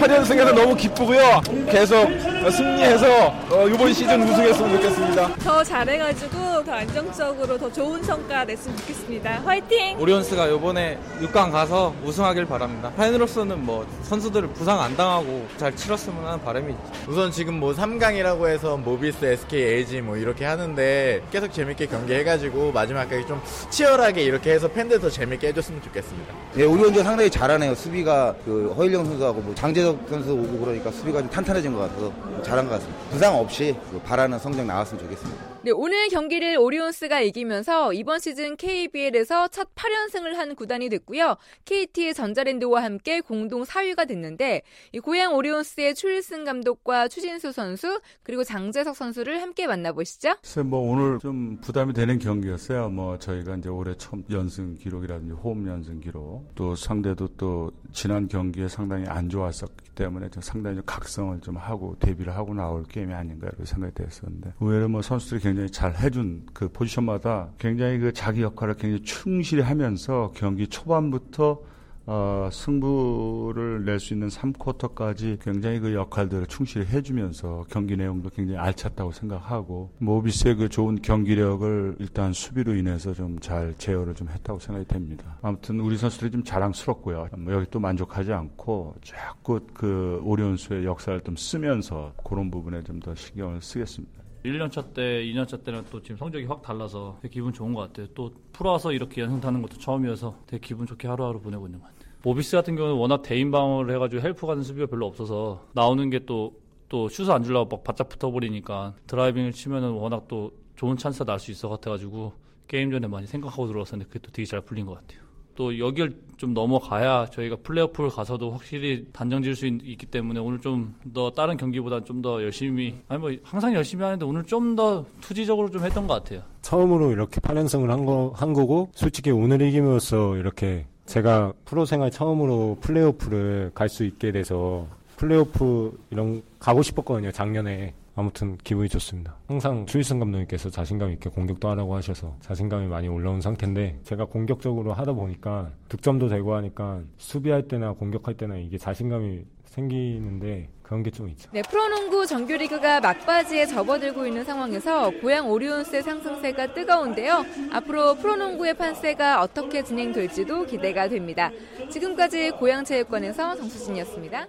8연승해서 0.07 0.53
너무 0.53 0.75
기쁘고요. 0.75 1.41
계속 1.69 2.09
승리해서 2.49 3.27
어, 3.51 3.67
이번 3.67 3.93
시즌 3.93 4.21
우승했으면 4.21 4.71
좋겠습니다. 4.75 5.35
더 5.35 5.63
잘해가지고 5.63 6.63
더 6.63 6.71
안정적으로 6.73 7.57
더 7.57 7.71
좋은 7.71 8.01
성과 8.03 8.43
냈으면 8.45 8.77
좋겠습니다. 8.77 9.41
화이팅! 9.45 9.99
오리온스가 9.99 10.49
요번에 10.49 10.97
6강 11.21 11.51
가서 11.51 11.93
우승하길 12.03 12.45
바랍니다. 12.45 12.91
팬으로서는 12.97 13.65
뭐 13.65 13.85
선수들을 14.03 14.49
부상 14.49 14.81
안 14.81 14.95
당하고 14.95 15.47
잘 15.57 15.75
치렀으면 15.75 16.25
하는 16.25 16.43
바람이 16.43 16.73
있죠. 16.73 16.83
우선 17.07 17.31
지금 17.31 17.59
뭐 17.59 17.73
3강이라고 17.73 18.47
해서 18.47 18.77
모비스, 18.77 19.25
SK, 19.25 19.61
LG 19.61 20.01
뭐 20.01 20.17
이렇게 20.17 20.45
하는데 20.45 21.21
계속 21.31 21.51
재밌게 21.51 21.87
경기해가지고 21.87 22.71
마지막까지 22.71 23.27
좀 23.27 23.41
치열하게 23.69 24.23
이렇게 24.23 24.51
해서 24.51 24.67
팬들 24.67 24.99
더 24.99 25.09
재밌게 25.09 25.47
해줬으면 25.49 25.81
좋겠습니다. 25.83 26.33
네, 26.53 26.63
오리온즈가 26.63 27.03
상당히 27.03 27.29
잘하네요. 27.29 27.75
수비가 27.75 28.33
그 28.45 28.73
허일영 28.77 29.05
선수하고 29.05 29.41
뭐 29.41 29.53
장재석 29.55 29.99
선수 30.09 30.31
오고 30.33 30.59
그러니까 30.59 30.91
수비가 30.91 31.19
좀 31.19 31.29
탄탄해진 31.29 31.73
것 31.73 31.79
같아서 31.79 32.11
잘한 32.43 32.67
것 32.67 32.75
같습니다. 32.75 33.09
부상 33.09 33.35
없이 33.35 33.75
그 33.91 33.99
바라는 34.01 34.39
성적 34.39 34.65
나왔으면 34.65 35.03
좋겠습니다. 35.03 35.57
네, 35.63 35.71
오늘 35.71 36.07
경기를 36.07 36.57
오리온스가 36.57 37.19
이기면서 37.21 37.91
이번 37.91 38.19
시즌 38.19 38.55
KBL에서 38.55 39.49
첫 39.49 39.67
8연승을 39.75 40.35
한 40.35 40.55
구단이 40.55 40.87
됐고요. 40.87 41.35
KT의 41.65 42.13
전자랜드와 42.13 42.83
함께 42.83 43.19
공동 43.19 43.63
4위가 43.63 44.07
됐는데 44.07 44.61
이 44.93 44.99
고향 44.99 45.35
오리온스의 45.35 45.95
추일승 45.95 46.45
감독과 46.45 47.09
추진수 47.09 47.51
선수 47.51 47.99
그리고 48.23 48.43
장재석 48.43 48.95
선수를 48.95 49.41
함께 49.41 49.67
만나보시죠. 49.67 50.35
글쎄 50.41 50.61
뭐 50.61 50.79
오늘 50.91 51.19
좀 51.19 51.57
부담이 51.59 51.93
되는 51.93 52.17
경기였어요. 52.19 52.89
뭐 52.89 53.17
저희가 53.17 53.55
이제 53.57 53.67
올해 53.67 53.93
처음 53.97 54.23
연승 54.31 54.77
기록이라든지 54.77 55.33
홈 55.33 55.67
연승 55.67 55.99
기록 55.99 56.47
또 56.55 56.75
상대도 56.75 57.29
또 57.35 57.71
지난 57.91 58.27
경기에 58.27 58.67
상당히 58.67 59.05
안 59.07 59.27
좋았었기 59.27 59.86
때문에 59.97 60.29
좀 60.29 60.41
상당히 60.41 60.77
좀 60.77 60.85
각성을 60.85 61.39
좀 61.41 61.57
하고 61.57 61.95
대비를 61.99 62.35
하고 62.35 62.53
나올 62.53 62.83
게임이 62.83 63.13
아닌가 63.13 63.47
이렇게 63.47 63.65
생각이 63.65 63.95
됐었는데 63.95 64.53
의외로 64.61 64.87
뭐 64.87 65.01
선수들이 65.01 65.41
굉장히 65.41 65.71
잘 65.71 65.95
해준 65.97 66.45
그 66.53 66.69
포지션마다 66.69 67.49
굉장히 67.57 67.97
그 67.97 68.13
자기 68.13 68.43
역할을 68.43 68.75
굉장히 68.75 69.03
충실히 69.03 69.63
하면서 69.63 70.31
경기 70.35 70.67
초반부터 70.67 71.59
어, 72.09 72.49
승부를 72.51 73.83
낼 73.83 73.99
수 73.99 74.13
있는 74.13 74.29
3쿼터까지 74.29 75.39
굉장히 75.41 75.79
그 75.79 75.93
역할들을 75.93 76.47
충실히 76.47 76.85
해주면서 76.85 77.65
경기 77.69 77.97
내용도 77.97 78.29
굉장히 78.29 78.57
알찼다고 78.59 79.11
생각하고 79.11 79.91
모비스의 79.99 80.55
그 80.55 80.69
좋은 80.69 81.01
경기력을 81.01 81.97
일단 81.99 82.31
수비로 82.33 82.75
인해서 82.75 83.13
좀 83.13 83.37
잘 83.41 83.73
제어를 83.77 84.15
좀 84.15 84.29
했다고 84.29 84.59
생각이 84.59 84.87
됩니다. 84.87 85.37
아무튼 85.41 85.79
우리 85.81 85.97
선수들이 85.97 86.31
좀 86.31 86.43
자랑스럽고요. 86.43 87.27
뭐 87.37 87.53
여기 87.53 87.65
또 87.69 87.79
만족하지 87.79 88.31
않고 88.33 88.95
자꾸 89.03 89.59
그 89.73 90.21
오리온수의 90.23 90.85
역사를 90.85 91.19
좀 91.21 91.35
쓰면서 91.35 92.13
그런 92.23 92.49
부분에 92.49 92.81
좀 92.83 92.99
더 93.01 93.13
신경을 93.15 93.61
쓰겠습니다. 93.61 94.17
1년차 94.45 94.93
때, 94.93 95.23
2년차 95.25 95.63
때는 95.63 95.83
또 95.91 96.01
지금 96.01 96.17
성적이 96.17 96.45
확 96.45 96.61
달라서 96.61 97.19
되게 97.21 97.33
기분 97.33 97.51
좋은 97.53 97.73
것 97.73 97.81
같아요. 97.81 98.07
또 98.15 98.31
와서 98.61 98.91
이렇게 98.93 99.21
연승 99.21 99.39
타는 99.41 99.61
것도 99.61 99.77
처음이어서 99.77 100.35
되게 100.47 100.65
기분 100.65 100.87
좋게 100.87 101.07
하루하루 101.07 101.39
보내고 101.41 101.67
있는 101.67 101.79
것 101.79 101.85
같아요. 101.85 101.96
모비스 102.27 102.57
같은 102.57 102.75
경우는 102.75 102.97
워낙 102.97 103.21
대인 103.21 103.51
방어를 103.51 103.95
해가지고 103.95 104.21
헬프 104.21 104.45
가는 104.47 104.61
수비가 104.61 104.85
별로 104.87 105.05
없어서 105.05 105.65
나오는 105.73 106.09
게 106.09 106.19
또 106.25 106.51
또 106.89 107.09
슛을 107.09 107.31
안 107.31 107.43
주려고 107.43 107.75
막 107.75 107.83
바짝 107.83 108.07
붙어버리니까 108.09 108.93
드라이빙을 109.07 109.51
치면은 109.51 109.91
워낙 109.91 110.25
또 110.27 110.51
좋은 110.77 110.95
찬스가 110.97 111.25
날 111.25 111.39
수 111.39 111.51
있어 111.51 111.67
같아가지고 111.69 112.31
게임 112.67 112.91
전에 112.91 113.07
많이 113.07 113.27
생각하고 113.27 113.67
들어왔었는데 113.67 114.07
그게 114.07 114.19
또 114.19 114.31
되게 114.31 114.45
잘 114.45 114.61
풀린 114.61 114.85
것 114.85 114.93
같아요. 114.95 115.19
또 115.55 115.77
여기를 115.79 116.15
좀 116.37 116.53
넘어가야 116.53 117.25
저희가 117.27 117.57
플레이오프를 117.63 118.09
가서도 118.09 118.51
확실히 118.51 119.07
단정 119.11 119.41
지을 119.41 119.55
수 119.55 119.65
있, 119.67 119.97
기 119.97 120.05
때문에 120.05 120.39
오늘 120.39 120.59
좀 120.59 120.93
더 121.13 121.31
다른 121.31 121.57
경기보다 121.57 122.03
좀 122.03 122.21
더 122.21 122.41
열심히 122.43 122.95
아니 123.09 123.19
뭐 123.19 123.31
항상 123.43 123.73
열심히 123.73 124.03
하는데 124.03 124.23
오늘 124.25 124.43
좀 124.43 124.75
더 124.75 125.05
투지적으로 125.21 125.69
좀 125.69 125.83
했던 125.83 126.07
것 126.07 126.13
같아요. 126.13 126.41
처음으로 126.61 127.11
이렇게 127.11 127.41
8연승을 127.41 127.87
한, 127.87 128.05
거, 128.05 128.31
한 128.35 128.53
거고 128.53 128.89
솔직히 128.93 129.31
오늘 129.31 129.61
이김으로써 129.61 130.37
이렇게 130.37 130.85
제가 131.07 131.53
프로 131.65 131.85
생활 131.85 132.11
처음으로 132.11 132.77
플레이오프를 132.81 133.71
갈 133.73 133.87
수 133.89 134.03
있게 134.03 134.31
돼서 134.31 134.87
플레이오프 135.15 135.97
이런 136.11 136.43
가고 136.59 136.83
싶었거든요 136.83 137.31
작년에 137.31 137.93
아무튼 138.15 138.57
기분이 138.63 138.89
좋습니다. 138.89 139.35
항상 139.47 139.85
추일승 139.85 140.19
감독님께서 140.19 140.69
자신감 140.69 141.11
있게 141.11 141.29
공격도 141.29 141.69
하라고 141.69 141.95
하셔서 141.95 142.35
자신감이 142.41 142.87
많이 142.87 143.07
올라온 143.07 143.41
상태인데 143.41 143.99
제가 144.03 144.25
공격적으로 144.25 144.91
하다 144.93 145.13
보니까 145.13 145.71
득점도 145.87 146.27
되고 146.27 146.55
하니까 146.55 147.01
수비할 147.17 147.67
때나 147.67 147.93
공격할 147.93 148.33
때나 148.35 148.57
이게 148.57 148.77
자신감이 148.77 149.45
생기는데 149.77 150.69
그런 150.81 151.03
게 151.03 151.11
좀 151.11 151.29
있죠. 151.29 151.49
네, 151.53 151.61
프로농구 151.61 152.25
정규리그가 152.25 152.99
막바지에 152.99 153.65
접어들고 153.67 154.25
있는 154.25 154.43
상황에서 154.43 155.09
고양 155.21 155.49
오리온스의 155.49 156.03
상승세가 156.03 156.73
뜨거운데요. 156.73 157.45
앞으로 157.71 158.15
프로농구의 158.15 158.75
판세가 158.75 159.41
어떻게 159.41 159.83
진행될지도 159.83 160.65
기대가 160.65 161.07
됩니다. 161.07 161.51
지금까지 161.89 162.51
고양체육관에서 162.51 163.55
정수진이었습니다. 163.55 164.47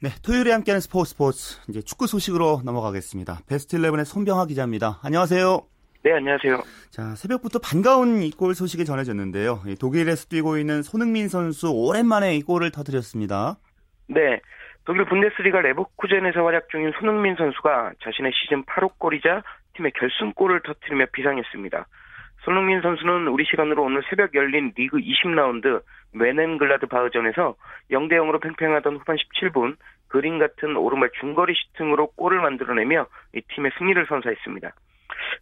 네, 0.00 0.10
토요일에 0.22 0.50
함께하는 0.50 0.80
스포츠 0.80 1.10
스포츠 1.10 1.56
이제 1.68 1.80
축구 1.80 2.08
소식으로 2.08 2.62
넘어가겠습니다. 2.64 3.42
베스트 3.46 3.76
11의 3.78 4.04
손병하 4.04 4.46
기자입니다. 4.46 4.98
안녕하세요. 5.02 5.71
네, 6.04 6.12
안녕하세요. 6.14 6.62
자, 6.90 7.14
새벽부터 7.14 7.60
반가운 7.60 8.22
이 8.22 8.30
골 8.32 8.54
소식이 8.54 8.84
전해졌는데요. 8.84 9.60
독일에서 9.80 10.26
뛰고 10.28 10.56
있는 10.58 10.82
손흥민 10.82 11.28
선수 11.28 11.70
오랜만에 11.70 12.34
이 12.36 12.42
골을 12.42 12.72
터뜨렸습니다. 12.72 13.56
네, 14.08 14.40
독일 14.84 15.04
분데스리가 15.04 15.60
레버쿠젠에서 15.60 16.44
활약 16.44 16.68
중인 16.70 16.92
손흥민 16.98 17.36
선수가 17.36 17.92
자신의 18.02 18.32
시즌 18.34 18.64
8호 18.64 18.98
골이자 18.98 19.42
팀의 19.76 19.92
결승골을 19.92 20.62
터뜨리며 20.64 21.06
비상했습니다. 21.12 21.86
손흥민 22.44 22.80
선수는 22.82 23.28
우리 23.28 23.44
시간으로 23.44 23.84
오늘 23.84 24.02
새벽 24.10 24.34
열린 24.34 24.72
리그 24.76 24.98
20라운드 24.98 25.82
묀헨글라트바흐전에서 26.12 27.54
0대 27.90 28.12
0으로 28.14 28.40
팽팽하던 28.40 28.96
후반 28.96 29.16
17분 29.16 29.76
그림 30.08 30.38
같은 30.38 30.76
오른발 30.76 31.10
중거리 31.20 31.54
슈팅으로 31.54 32.08
골을 32.16 32.40
만들어내며 32.40 33.06
이 33.34 33.40
팀의 33.54 33.72
승리를 33.78 34.04
선사했습니다. 34.06 34.72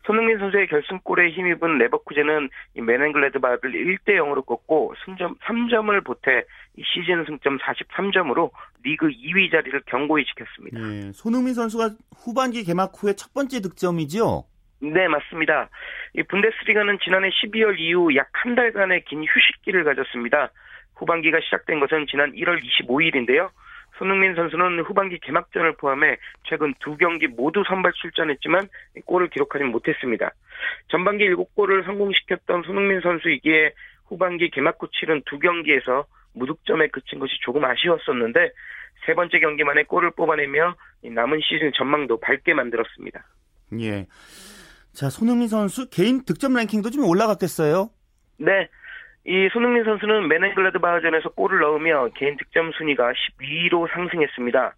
손흥민 0.06 0.38
선수의 0.38 0.68
결승골에 0.68 1.30
힘입은 1.30 1.78
레버쿠젠은 1.78 2.50
묀헨글라트바흐를 2.74 3.72
1대 3.72 4.16
0으로 4.16 4.44
꺾고 4.44 4.94
승점 5.04 5.36
3점을 5.36 6.04
보태 6.04 6.44
시즌 6.78 7.24
승점 7.24 7.58
43점으로 7.58 8.50
리그 8.82 9.08
2위 9.08 9.50
자리를 9.50 9.80
견고히 9.86 10.24
지켰습니다. 10.26 10.78
네, 10.78 11.12
손흥민 11.12 11.54
선수가 11.54 11.90
후반기 12.16 12.62
개막 12.62 12.92
후에 12.94 13.14
첫 13.14 13.32
번째 13.32 13.60
득점이죠? 13.60 14.44
네, 14.80 15.08
맞습니다. 15.08 15.68
이 16.14 16.22
분데스리가는 16.22 16.98
지난해 17.02 17.28
12월 17.28 17.78
이후 17.78 18.14
약 18.16 18.30
한 18.32 18.54
달간의 18.54 19.04
긴 19.04 19.22
휴식기를 19.24 19.84
가졌습니다. 19.84 20.50
후반기가 20.96 21.40
시작된 21.40 21.80
것은 21.80 22.06
지난 22.08 22.32
1월 22.32 22.60
25일인데요. 22.62 23.50
손흥민 23.98 24.34
선수는 24.34 24.80
후반기 24.80 25.18
개막전을 25.18 25.76
포함해 25.76 26.16
최근 26.44 26.72
두 26.80 26.96
경기 26.96 27.26
모두 27.26 27.62
선발 27.66 27.92
출전했지만 27.92 28.68
골을 29.04 29.28
기록하지 29.28 29.64
못했습니다. 29.64 30.32
전반기 30.88 31.28
7골을 31.28 31.84
성공시켰던 31.84 32.62
손흥민 32.62 33.00
선수이기에 33.02 33.72
후반기 34.06 34.48
개막 34.50 34.76
후 34.80 34.88
치른 34.90 35.20
두 35.26 35.38
경기에서 35.38 36.06
무득점에 36.32 36.88
그친 36.88 37.18
것이 37.18 37.34
조금 37.42 37.64
아쉬웠었는데 37.64 38.52
세 39.04 39.14
번째 39.14 39.38
경기만에 39.38 39.82
골을 39.84 40.12
뽑아내며 40.12 40.76
남은 41.02 41.40
시즌 41.42 41.72
전망도 41.74 42.20
밝게 42.20 42.54
만들었습니다. 42.54 43.22
예. 43.80 44.06
자, 44.92 45.08
손흥민 45.08 45.48
선수 45.48 45.88
개인 45.90 46.24
득점 46.24 46.54
랭킹도 46.54 46.90
좀 46.90 47.04
올라갔겠어요? 47.04 47.90
네. 48.38 48.68
이 49.26 49.48
손흥민 49.52 49.84
선수는 49.84 50.28
메넨글라드바흐전에서 50.28 51.30
골을 51.30 51.60
넣으며 51.60 52.08
개인 52.16 52.36
득점 52.36 52.72
순위가 52.72 53.12
12위로 53.12 53.90
상승했습니다. 53.92 54.74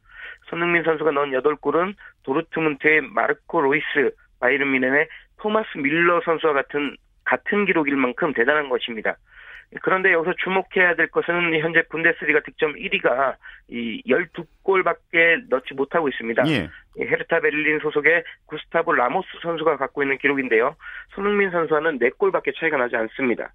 손흥민 0.50 0.82
선수가 0.82 1.12
넣은 1.12 1.30
8골은 1.30 1.94
도르트문트의 2.24 3.02
마르코 3.02 3.60
로이스, 3.60 4.14
바이른 4.40 4.70
미넨의 4.72 5.08
토마스 5.38 5.78
밀러 5.78 6.20
선수와 6.24 6.52
같은 6.52 6.96
같은 7.24 7.64
기록일 7.64 7.96
만큼 7.96 8.32
대단한 8.32 8.68
것입니다. 8.68 9.16
그런데 9.80 10.12
여기서 10.12 10.34
주목해야 10.44 10.94
될 10.96 11.08
것은 11.08 11.58
현재 11.60 11.82
분데스리가 11.88 12.40
득점 12.40 12.74
1위가 12.74 13.36
이 13.68 14.02
12골밖에 14.06 15.48
넣지 15.48 15.72
못하고 15.74 16.08
있습니다. 16.08 16.42
예. 16.48 16.68
헤르타 17.00 17.40
베를린 17.40 17.78
소속의 17.78 18.22
구스타보 18.46 18.92
라모스 18.92 19.28
선수가 19.42 19.78
갖고 19.78 20.02
있는 20.02 20.18
기록인데요. 20.18 20.76
손흥민 21.14 21.50
선수와는 21.50 21.98
4골밖에 21.98 22.54
차이가 22.58 22.76
나지 22.76 22.96
않습니다. 22.96 23.52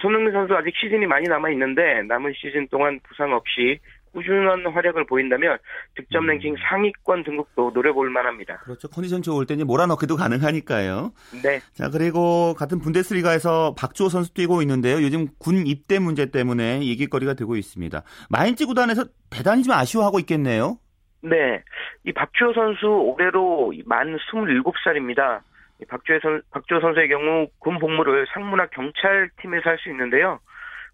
손흥민 0.00 0.32
선수 0.32 0.54
아직 0.54 0.72
시즌이 0.76 1.06
많이 1.06 1.28
남아 1.28 1.50
있는데 1.50 2.02
남은 2.02 2.32
시즌 2.36 2.68
동안 2.68 3.00
부상 3.02 3.32
없이 3.32 3.80
꾸준한 4.12 4.66
활약을 4.66 5.06
보인다면 5.06 5.58
득점 5.94 6.26
랭킹 6.26 6.56
상위권 6.68 7.24
등극도 7.24 7.70
노려볼 7.72 8.10
만합니다. 8.10 8.58
그렇죠. 8.58 8.88
컨디션 8.88 9.22
좋을 9.22 9.46
때 9.46 9.54
이제 9.54 9.64
몰아넣기도 9.64 10.16
가능하니까요. 10.16 11.12
네. 11.42 11.60
자, 11.74 11.90
그리고 11.90 12.54
같은 12.54 12.80
분데스리가에서 12.80 13.74
박주호 13.78 14.08
선수 14.08 14.34
뛰고 14.34 14.62
있는데요. 14.62 15.02
요즘 15.02 15.28
군 15.38 15.66
입대 15.66 15.98
문제 15.98 16.30
때문에 16.30 16.82
얘기거리가 16.84 17.34
되고 17.34 17.56
있습니다. 17.56 18.02
마인츠 18.28 18.66
구단에서 18.66 19.04
대단히 19.30 19.62
좀 19.62 19.74
아쉬워하고 19.74 20.18
있겠네요. 20.20 20.78
네. 21.22 21.62
이 22.04 22.12
박주호 22.12 22.52
선수 22.54 22.86
올해로 22.86 23.72
만 23.84 24.16
27살입니다. 24.16 25.40
박주호, 25.88 26.18
선, 26.20 26.42
박주호 26.50 26.80
선수의 26.80 27.08
경우 27.08 27.46
군 27.58 27.78
복무를 27.78 28.26
상무나 28.32 28.66
경찰팀에서 28.66 29.70
할 29.70 29.78
수 29.78 29.88
있는데요. 29.90 30.40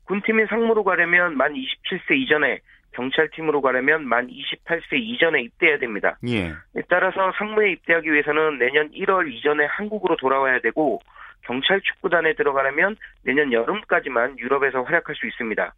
군팀인 0.05 0.46
상무로 0.46 0.85
가려면 0.85 1.37
만 1.37 1.52
27세 1.55 2.16
이전에 2.16 2.61
경찰팀으로 2.96 3.61
가려면 3.61 4.09
만 4.09 4.26
28세 4.28 4.94
이전에 4.94 5.42
입대해야 5.42 5.78
됩니다. 5.78 6.16
예. 6.26 6.54
따라서 6.88 7.32
상무에 7.38 7.72
입대하기 7.72 8.11
위해서는 8.11 8.59
내년 8.59 8.90
1월 8.90 9.30
이전에 9.30 9.66
한국으로 9.66 10.16
돌아와야 10.16 10.61
되고 10.61 11.00
경찰 11.42 11.80
축구단에 11.82 12.32
들어가려면 12.35 12.96
내년 13.22 13.52
여름까지만 13.52 14.38
유럽에서 14.38 14.82
활약할 14.82 15.14
수 15.14 15.26
있습니다. 15.26 15.74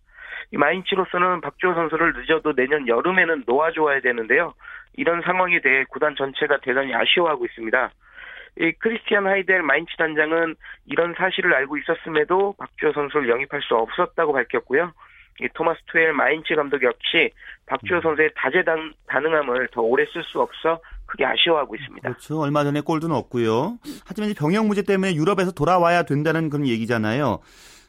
마인츠로서는 0.53 1.41
박주호 1.43 1.75
선수를 1.75 2.15
늦어도 2.15 2.55
내년 2.55 2.89
여름에는 2.89 3.45
놓아줘야 3.47 4.01
되는데요. 4.01 4.55
이런 4.97 5.21
상황에 5.23 5.61
대해 5.61 5.85
구단 5.89 6.15
전체가 6.17 6.59
대단히 6.63 6.95
아쉬워하고 6.95 7.45
있습니다. 7.45 7.91
이 8.61 8.73
크리스티안 8.79 9.27
하이델 9.27 9.63
마인츠 9.63 9.95
단장은 9.97 10.55
이런 10.87 11.15
사실을 11.15 11.55
알고 11.55 11.77
있었음에도 11.77 12.55
박주호 12.59 12.93
선수를 12.93 13.29
영입할 13.29 13.61
수 13.63 13.77
없었다고 13.77 14.33
밝혔고요. 14.33 14.93
이 15.41 15.49
토마스 15.55 15.81
투엘 15.87 16.13
마인츠 16.13 16.55
감독 16.55 16.83
역시 16.83 17.31
박주호 17.67 18.01
선수의 18.01 18.31
다재다능함을 18.37 19.69
더 19.73 19.83
오래 19.83 20.05
쓸 20.13 20.23
수 20.25 20.41
없어 20.41 20.81
크게 21.07 21.25
아쉬워하고 21.25 21.75
있습니다. 21.75 22.09
그렇죠. 22.09 22.41
얼마 22.41 22.65
전에 22.65 22.81
골도 22.81 23.09
넣었고요. 23.09 23.79
하지만 24.05 24.35
병역 24.35 24.67
문제 24.67 24.83
때문에 24.83 25.15
유럽에서 25.15 25.53
돌아와야 25.53 26.03
된다는 26.03 26.51
그런 26.51 26.67
얘기잖아요. 26.67 27.41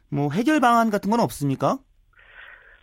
뭐 0.10 0.32
해결 0.32 0.60
방안 0.60 0.90
같은 0.90 1.12
건 1.12 1.20
없습니까? 1.20 1.78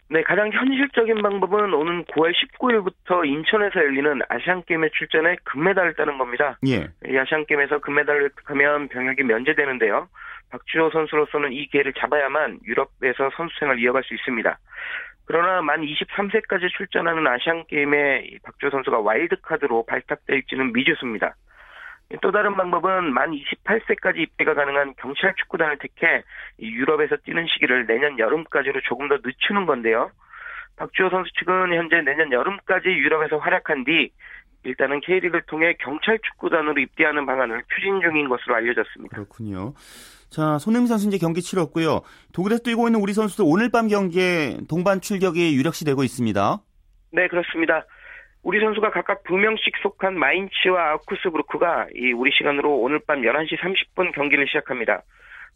네, 0.09 0.23
가장 0.23 0.53
현실적인 0.53 1.21
방법은 1.21 1.75
오는 1.75 2.05
9월 2.05 2.33
19일부터 2.33 3.27
인천에서 3.27 3.81
열리는 3.81 4.21
아시안게임에 4.29 4.91
출전해 4.91 5.37
금메달을 5.45 5.95
따는 5.95 6.17
겁니다. 6.17 6.59
예. 6.67 6.89
이 7.09 7.19
아시안게임에서 7.19 7.81
금메달을 7.81 8.25
획득하면 8.25 8.89
병역이 8.89 9.25
면제되는데요. 9.25 10.09
박주호 10.51 10.91
선수로서는 10.91 11.53
이 11.53 11.67
기회를 11.67 11.93
잡아야만 11.95 12.61
유럽에서 12.65 13.31
선수 13.37 13.59
생활을 13.59 13.83
이어갈 13.83 14.05
수 14.05 14.15
있습니다. 14.15 14.59
그러나 15.25 15.61
만 15.61 15.83
23세까지 15.83 16.71
출전하는 16.77 17.27
아시안게임에 17.27 18.39
박주호 18.45 18.71
선수가 18.71 19.01
와일드카드로 19.01 19.87
발탁될지는 19.87 20.73
미지수입니다. 20.73 21.35
또 22.23 22.31
다른 22.31 22.55
방법은 22.57 23.13
만 23.13 23.33
28세까지 23.33 24.19
입대가 24.19 24.55
가능한 24.55 24.95
경찰 24.97 25.35
축구단을 25.37 25.79
택해 25.79 26.23
유럽에서 26.61 27.17
뛰는 27.25 27.47
시기를 27.53 27.87
내년 27.87 28.19
여름까지로 28.19 28.81
조금 28.89 29.09
더 29.09 29.17
늦추는 29.25 29.67
건데요. 29.67 30.11
박주호 30.77 31.11
선수 31.11 31.31
측은 31.39 31.75
현재 31.75 32.01
내년 32.03 32.31
여름까지 32.31 32.89
유럽에서 32.89 33.39
활약한 33.39 33.85
뒤 33.85 34.11
일단은 34.63 35.01
K리그를 35.01 35.43
통해 35.47 35.75
경찰 35.79 36.19
축구단으로 36.19 36.81
입대하는 36.81 37.25
방안을 37.25 37.63
추진 37.75 38.01
중인 38.01 38.29
것으로 38.29 38.57
알려졌습니다. 38.57 39.15
그렇군요. 39.15 39.75
자, 40.29 40.59
손흥민 40.59 40.89
선수 40.89 41.07
이제 41.07 41.19
경기 41.19 41.41
치렀고요. 41.41 42.03
독일에서 42.33 42.63
뛰고 42.63 42.89
있는 42.89 43.01
우리 43.01 43.13
선수들 43.13 43.45
오늘 43.47 43.71
밤 43.71 43.89
경기에 43.89 44.59
동반 44.69 45.01
출격이 45.01 45.57
유력시 45.57 45.85
되고 45.85 46.03
있습니다. 46.03 46.59
네, 47.13 47.29
그렇습니다. 47.29 47.85
우리 48.47 48.61
선수가 48.61 48.91
각각 48.93 49.25
두 49.25 49.37
명씩 49.37 49.77
속한 49.83 50.17
마인츠와 50.17 50.91
아우쿠스부르크가 50.91 51.89
이 51.97 52.13
우리 52.13 52.31
시간으로 52.31 52.77
오늘 52.77 53.01
밤 53.05 53.23
11시 53.23 53.59
30분 53.59 54.13
경기를 54.15 54.47
시작합니다. 54.47 55.03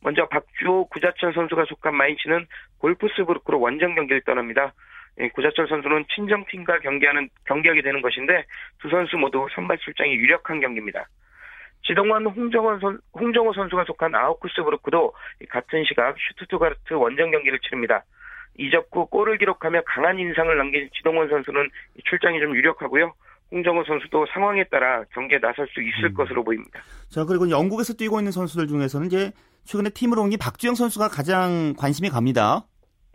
먼저 0.00 0.26
박주호, 0.26 0.88
구자철 0.88 1.33
선수가 1.33 1.66
속한 1.66 1.94
마인츠는 1.94 2.48
골프스부르크로 2.79 3.61
원정 3.61 3.94
경기를 3.94 4.22
떠납니다. 4.22 4.72
구자철 5.35 5.68
선수는 5.68 6.07
친정팀과 6.12 6.81
경기하는 6.81 7.29
경기하게 7.44 7.83
되는 7.83 8.03
것인데 8.03 8.44
두 8.81 8.88
선수 8.88 9.16
모두 9.16 9.46
선발 9.55 9.79
출장이 9.79 10.11
유력한 10.14 10.59
경기입니다. 10.59 11.07
지동원 11.87 12.26
홍정원 12.26 12.81
선, 12.81 12.98
홍정호 13.14 13.53
선수가 13.53 13.85
속한 13.85 14.16
아우쿠스부르크도 14.16 15.12
같은 15.48 15.85
시각 15.85 16.16
슈투트가르트 16.18 16.94
원정 16.94 17.31
경기를 17.31 17.61
치릅니다. 17.61 18.03
이적 18.61 18.88
후 18.92 19.07
골을 19.07 19.38
기록하며 19.38 19.83
강한 19.87 20.18
인상을 20.18 20.55
남긴 20.57 20.90
지동원 20.94 21.29
선수는 21.31 21.70
출장이 22.05 22.40
좀 22.40 22.55
유력하고요. 22.55 23.14
홍정호 23.51 23.85
선수도 23.85 24.27
상황에 24.33 24.64
따라 24.64 25.03
경기에 25.14 25.38
나설 25.40 25.66
수 25.68 25.83
있을 25.83 26.11
음. 26.11 26.14
것으로 26.14 26.44
보입니다. 26.44 26.81
자, 27.09 27.25
그리고 27.25 27.49
영국에서 27.51 27.94
뛰고 27.94 28.20
있는 28.20 28.31
선수들 28.31 28.68
중에서는 28.68 29.07
이제 29.07 29.33
최근에 29.64 29.90
팀으로 29.90 30.23
옮긴 30.23 30.38
박주영 30.38 30.75
선수가 30.75 31.09
가장 31.09 31.75
관심이 31.79 32.11
갑니다. 32.11 32.62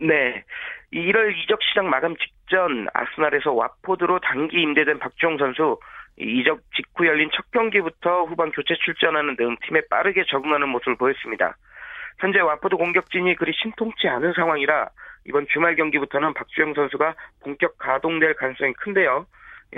네. 0.00 0.44
1월 0.92 1.34
이적 1.36 1.62
시장 1.62 1.88
마감 1.88 2.16
직전 2.16 2.88
아스날에서 2.92 3.52
왓포드로 3.52 4.20
단기 4.20 4.60
임대된 4.60 4.98
박주영 4.98 5.38
선수 5.38 5.78
이적 6.18 6.60
직후 6.74 7.06
열린 7.06 7.30
첫 7.32 7.50
경기부터 7.52 8.24
후반 8.24 8.50
교체 8.50 8.74
출전하는 8.84 9.36
등 9.36 9.56
팀에 9.66 9.82
빠르게 9.88 10.24
적응하는 10.28 10.68
모습을 10.68 10.96
보였습니다. 10.96 11.56
현재 12.18 12.40
왓포드 12.40 12.76
공격진이 12.76 13.36
그리 13.36 13.52
신통치 13.62 14.08
않은 14.08 14.32
상황이라 14.34 14.88
이번 15.28 15.46
주말 15.52 15.76
경기부터는 15.76 16.34
박주영 16.34 16.74
선수가 16.74 17.14
본격 17.40 17.78
가동될 17.78 18.34
가능성이 18.34 18.72
큰데요. 18.74 19.26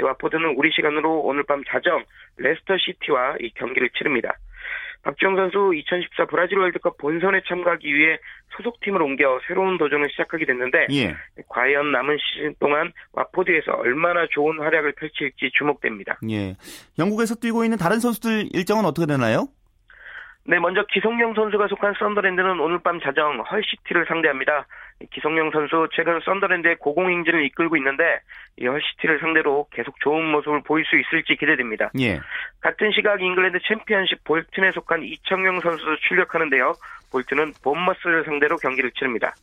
왓포드는 0.00 0.54
우리 0.56 0.70
시간으로 0.70 1.20
오늘 1.20 1.42
밤 1.44 1.62
자정 1.64 2.04
레스터 2.36 2.76
시티와 2.76 3.36
이 3.40 3.50
경기를 3.54 3.88
치릅니다. 3.90 4.36
박주영 5.02 5.36
선수 5.36 5.72
2014 5.74 6.26
브라질 6.26 6.58
월드컵 6.58 6.98
본선에 6.98 7.40
참가하기 7.46 7.94
위해 7.94 8.18
소속팀을 8.56 9.00
옮겨 9.00 9.40
새로운 9.46 9.78
도전을 9.78 10.10
시작하게 10.10 10.44
됐는데 10.44 10.88
예. 10.90 11.16
과연 11.48 11.92
남은 11.92 12.18
시즌 12.18 12.54
동안 12.58 12.92
왓포드에서 13.12 13.72
얼마나 13.72 14.26
좋은 14.30 14.58
활약을 14.58 14.92
펼칠지 14.92 15.50
주목됩니다. 15.56 16.18
예. 16.30 16.56
영국에서 16.98 17.36
뛰고 17.36 17.64
있는 17.64 17.78
다른 17.78 18.00
선수들 18.00 18.48
일정은 18.52 18.84
어떻게 18.84 19.06
되나요? 19.06 19.48
네, 20.44 20.58
먼저 20.58 20.82
기성용 20.92 21.34
선수가 21.34 21.68
속한 21.68 21.94
썬더랜드는 21.98 22.58
오늘 22.58 22.78
밤 22.82 22.98
자정 23.00 23.38
헐시티를 23.40 24.06
상대합니다. 24.08 24.66
기성용 25.12 25.50
선수 25.52 25.88
최근 25.92 26.18
썬더랜드의 26.24 26.76
고공행진을 26.76 27.44
이끌고 27.46 27.76
있는데 27.76 28.20
이 28.56 28.66
헐시티를 28.66 29.20
상대로 29.20 29.66
계속 29.70 29.98
좋은 30.00 30.24
모습을 30.24 30.62
보일 30.62 30.84
수 30.86 30.98
있을지 30.98 31.36
기대됩니다. 31.36 31.90
예. 32.00 32.20
같은 32.60 32.90
시각 32.92 33.22
잉글랜드 33.22 33.58
챔피언십 33.66 34.24
볼튼에 34.24 34.72
속한 34.72 35.04
이청용 35.04 35.60
선수도 35.60 35.96
출격하는데요. 36.08 36.74
볼튼은 37.12 37.52
본머스를 37.62 38.24
상대로 38.24 38.56
경기를 38.56 38.90
치릅니다. 38.90 39.34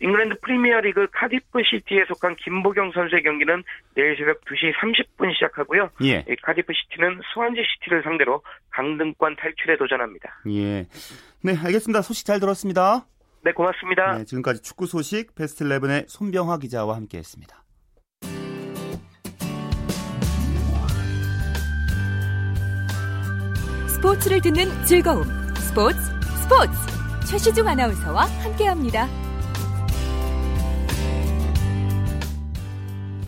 잉글랜드 0.00 0.40
프리미어리그 0.40 1.08
카디프 1.12 1.62
시티에 1.62 2.06
속한 2.06 2.36
김보경 2.36 2.92
선수의 2.92 3.22
경기는 3.22 3.62
내일 3.94 4.16
새벽 4.16 4.40
2시 4.46 4.74
30분 4.74 5.32
시작하고요. 5.34 5.90
예. 6.04 6.24
이 6.28 6.36
카디프 6.42 6.72
시티는 6.72 7.20
스완지 7.32 7.62
시티를 7.62 8.02
상대로 8.02 8.42
강등권 8.70 9.36
탈출에 9.36 9.76
도전합니다. 9.76 10.40
예. 10.48 10.86
네, 11.42 11.56
알겠습니다. 11.64 12.02
소식 12.02 12.26
잘 12.26 12.40
들었습니다. 12.40 13.04
네, 13.42 13.52
고맙습니다. 13.52 14.18
네, 14.18 14.24
지금까지 14.24 14.60
축구 14.62 14.86
소식 14.86 15.34
베스트 15.34 15.64
11의 15.64 16.04
손병화 16.08 16.58
기자와 16.58 16.96
함께했습니다. 16.96 17.64
스포츠를 23.88 24.40
듣는 24.40 24.84
즐거움. 24.86 25.24
스포츠, 25.56 25.98
스포츠. 26.42 26.72
최시중 27.30 27.66
아나운서와 27.66 28.24
함께합니다. 28.24 29.06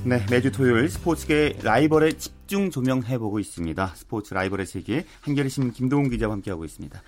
네, 0.04 0.26
매주 0.30 0.50
토요일 0.50 0.88
스포츠계 0.88 1.58
라이벌에 1.62 2.12
집중 2.12 2.70
조명해보고 2.70 3.38
있습니다. 3.38 3.86
스포츠 3.94 4.34
라이벌의 4.34 4.66
세계 4.66 5.04
한겨레신문 5.20 5.72
김동훈 5.72 6.10
기자와 6.10 6.32
함께하고 6.34 6.64
있습니다. 6.64 7.00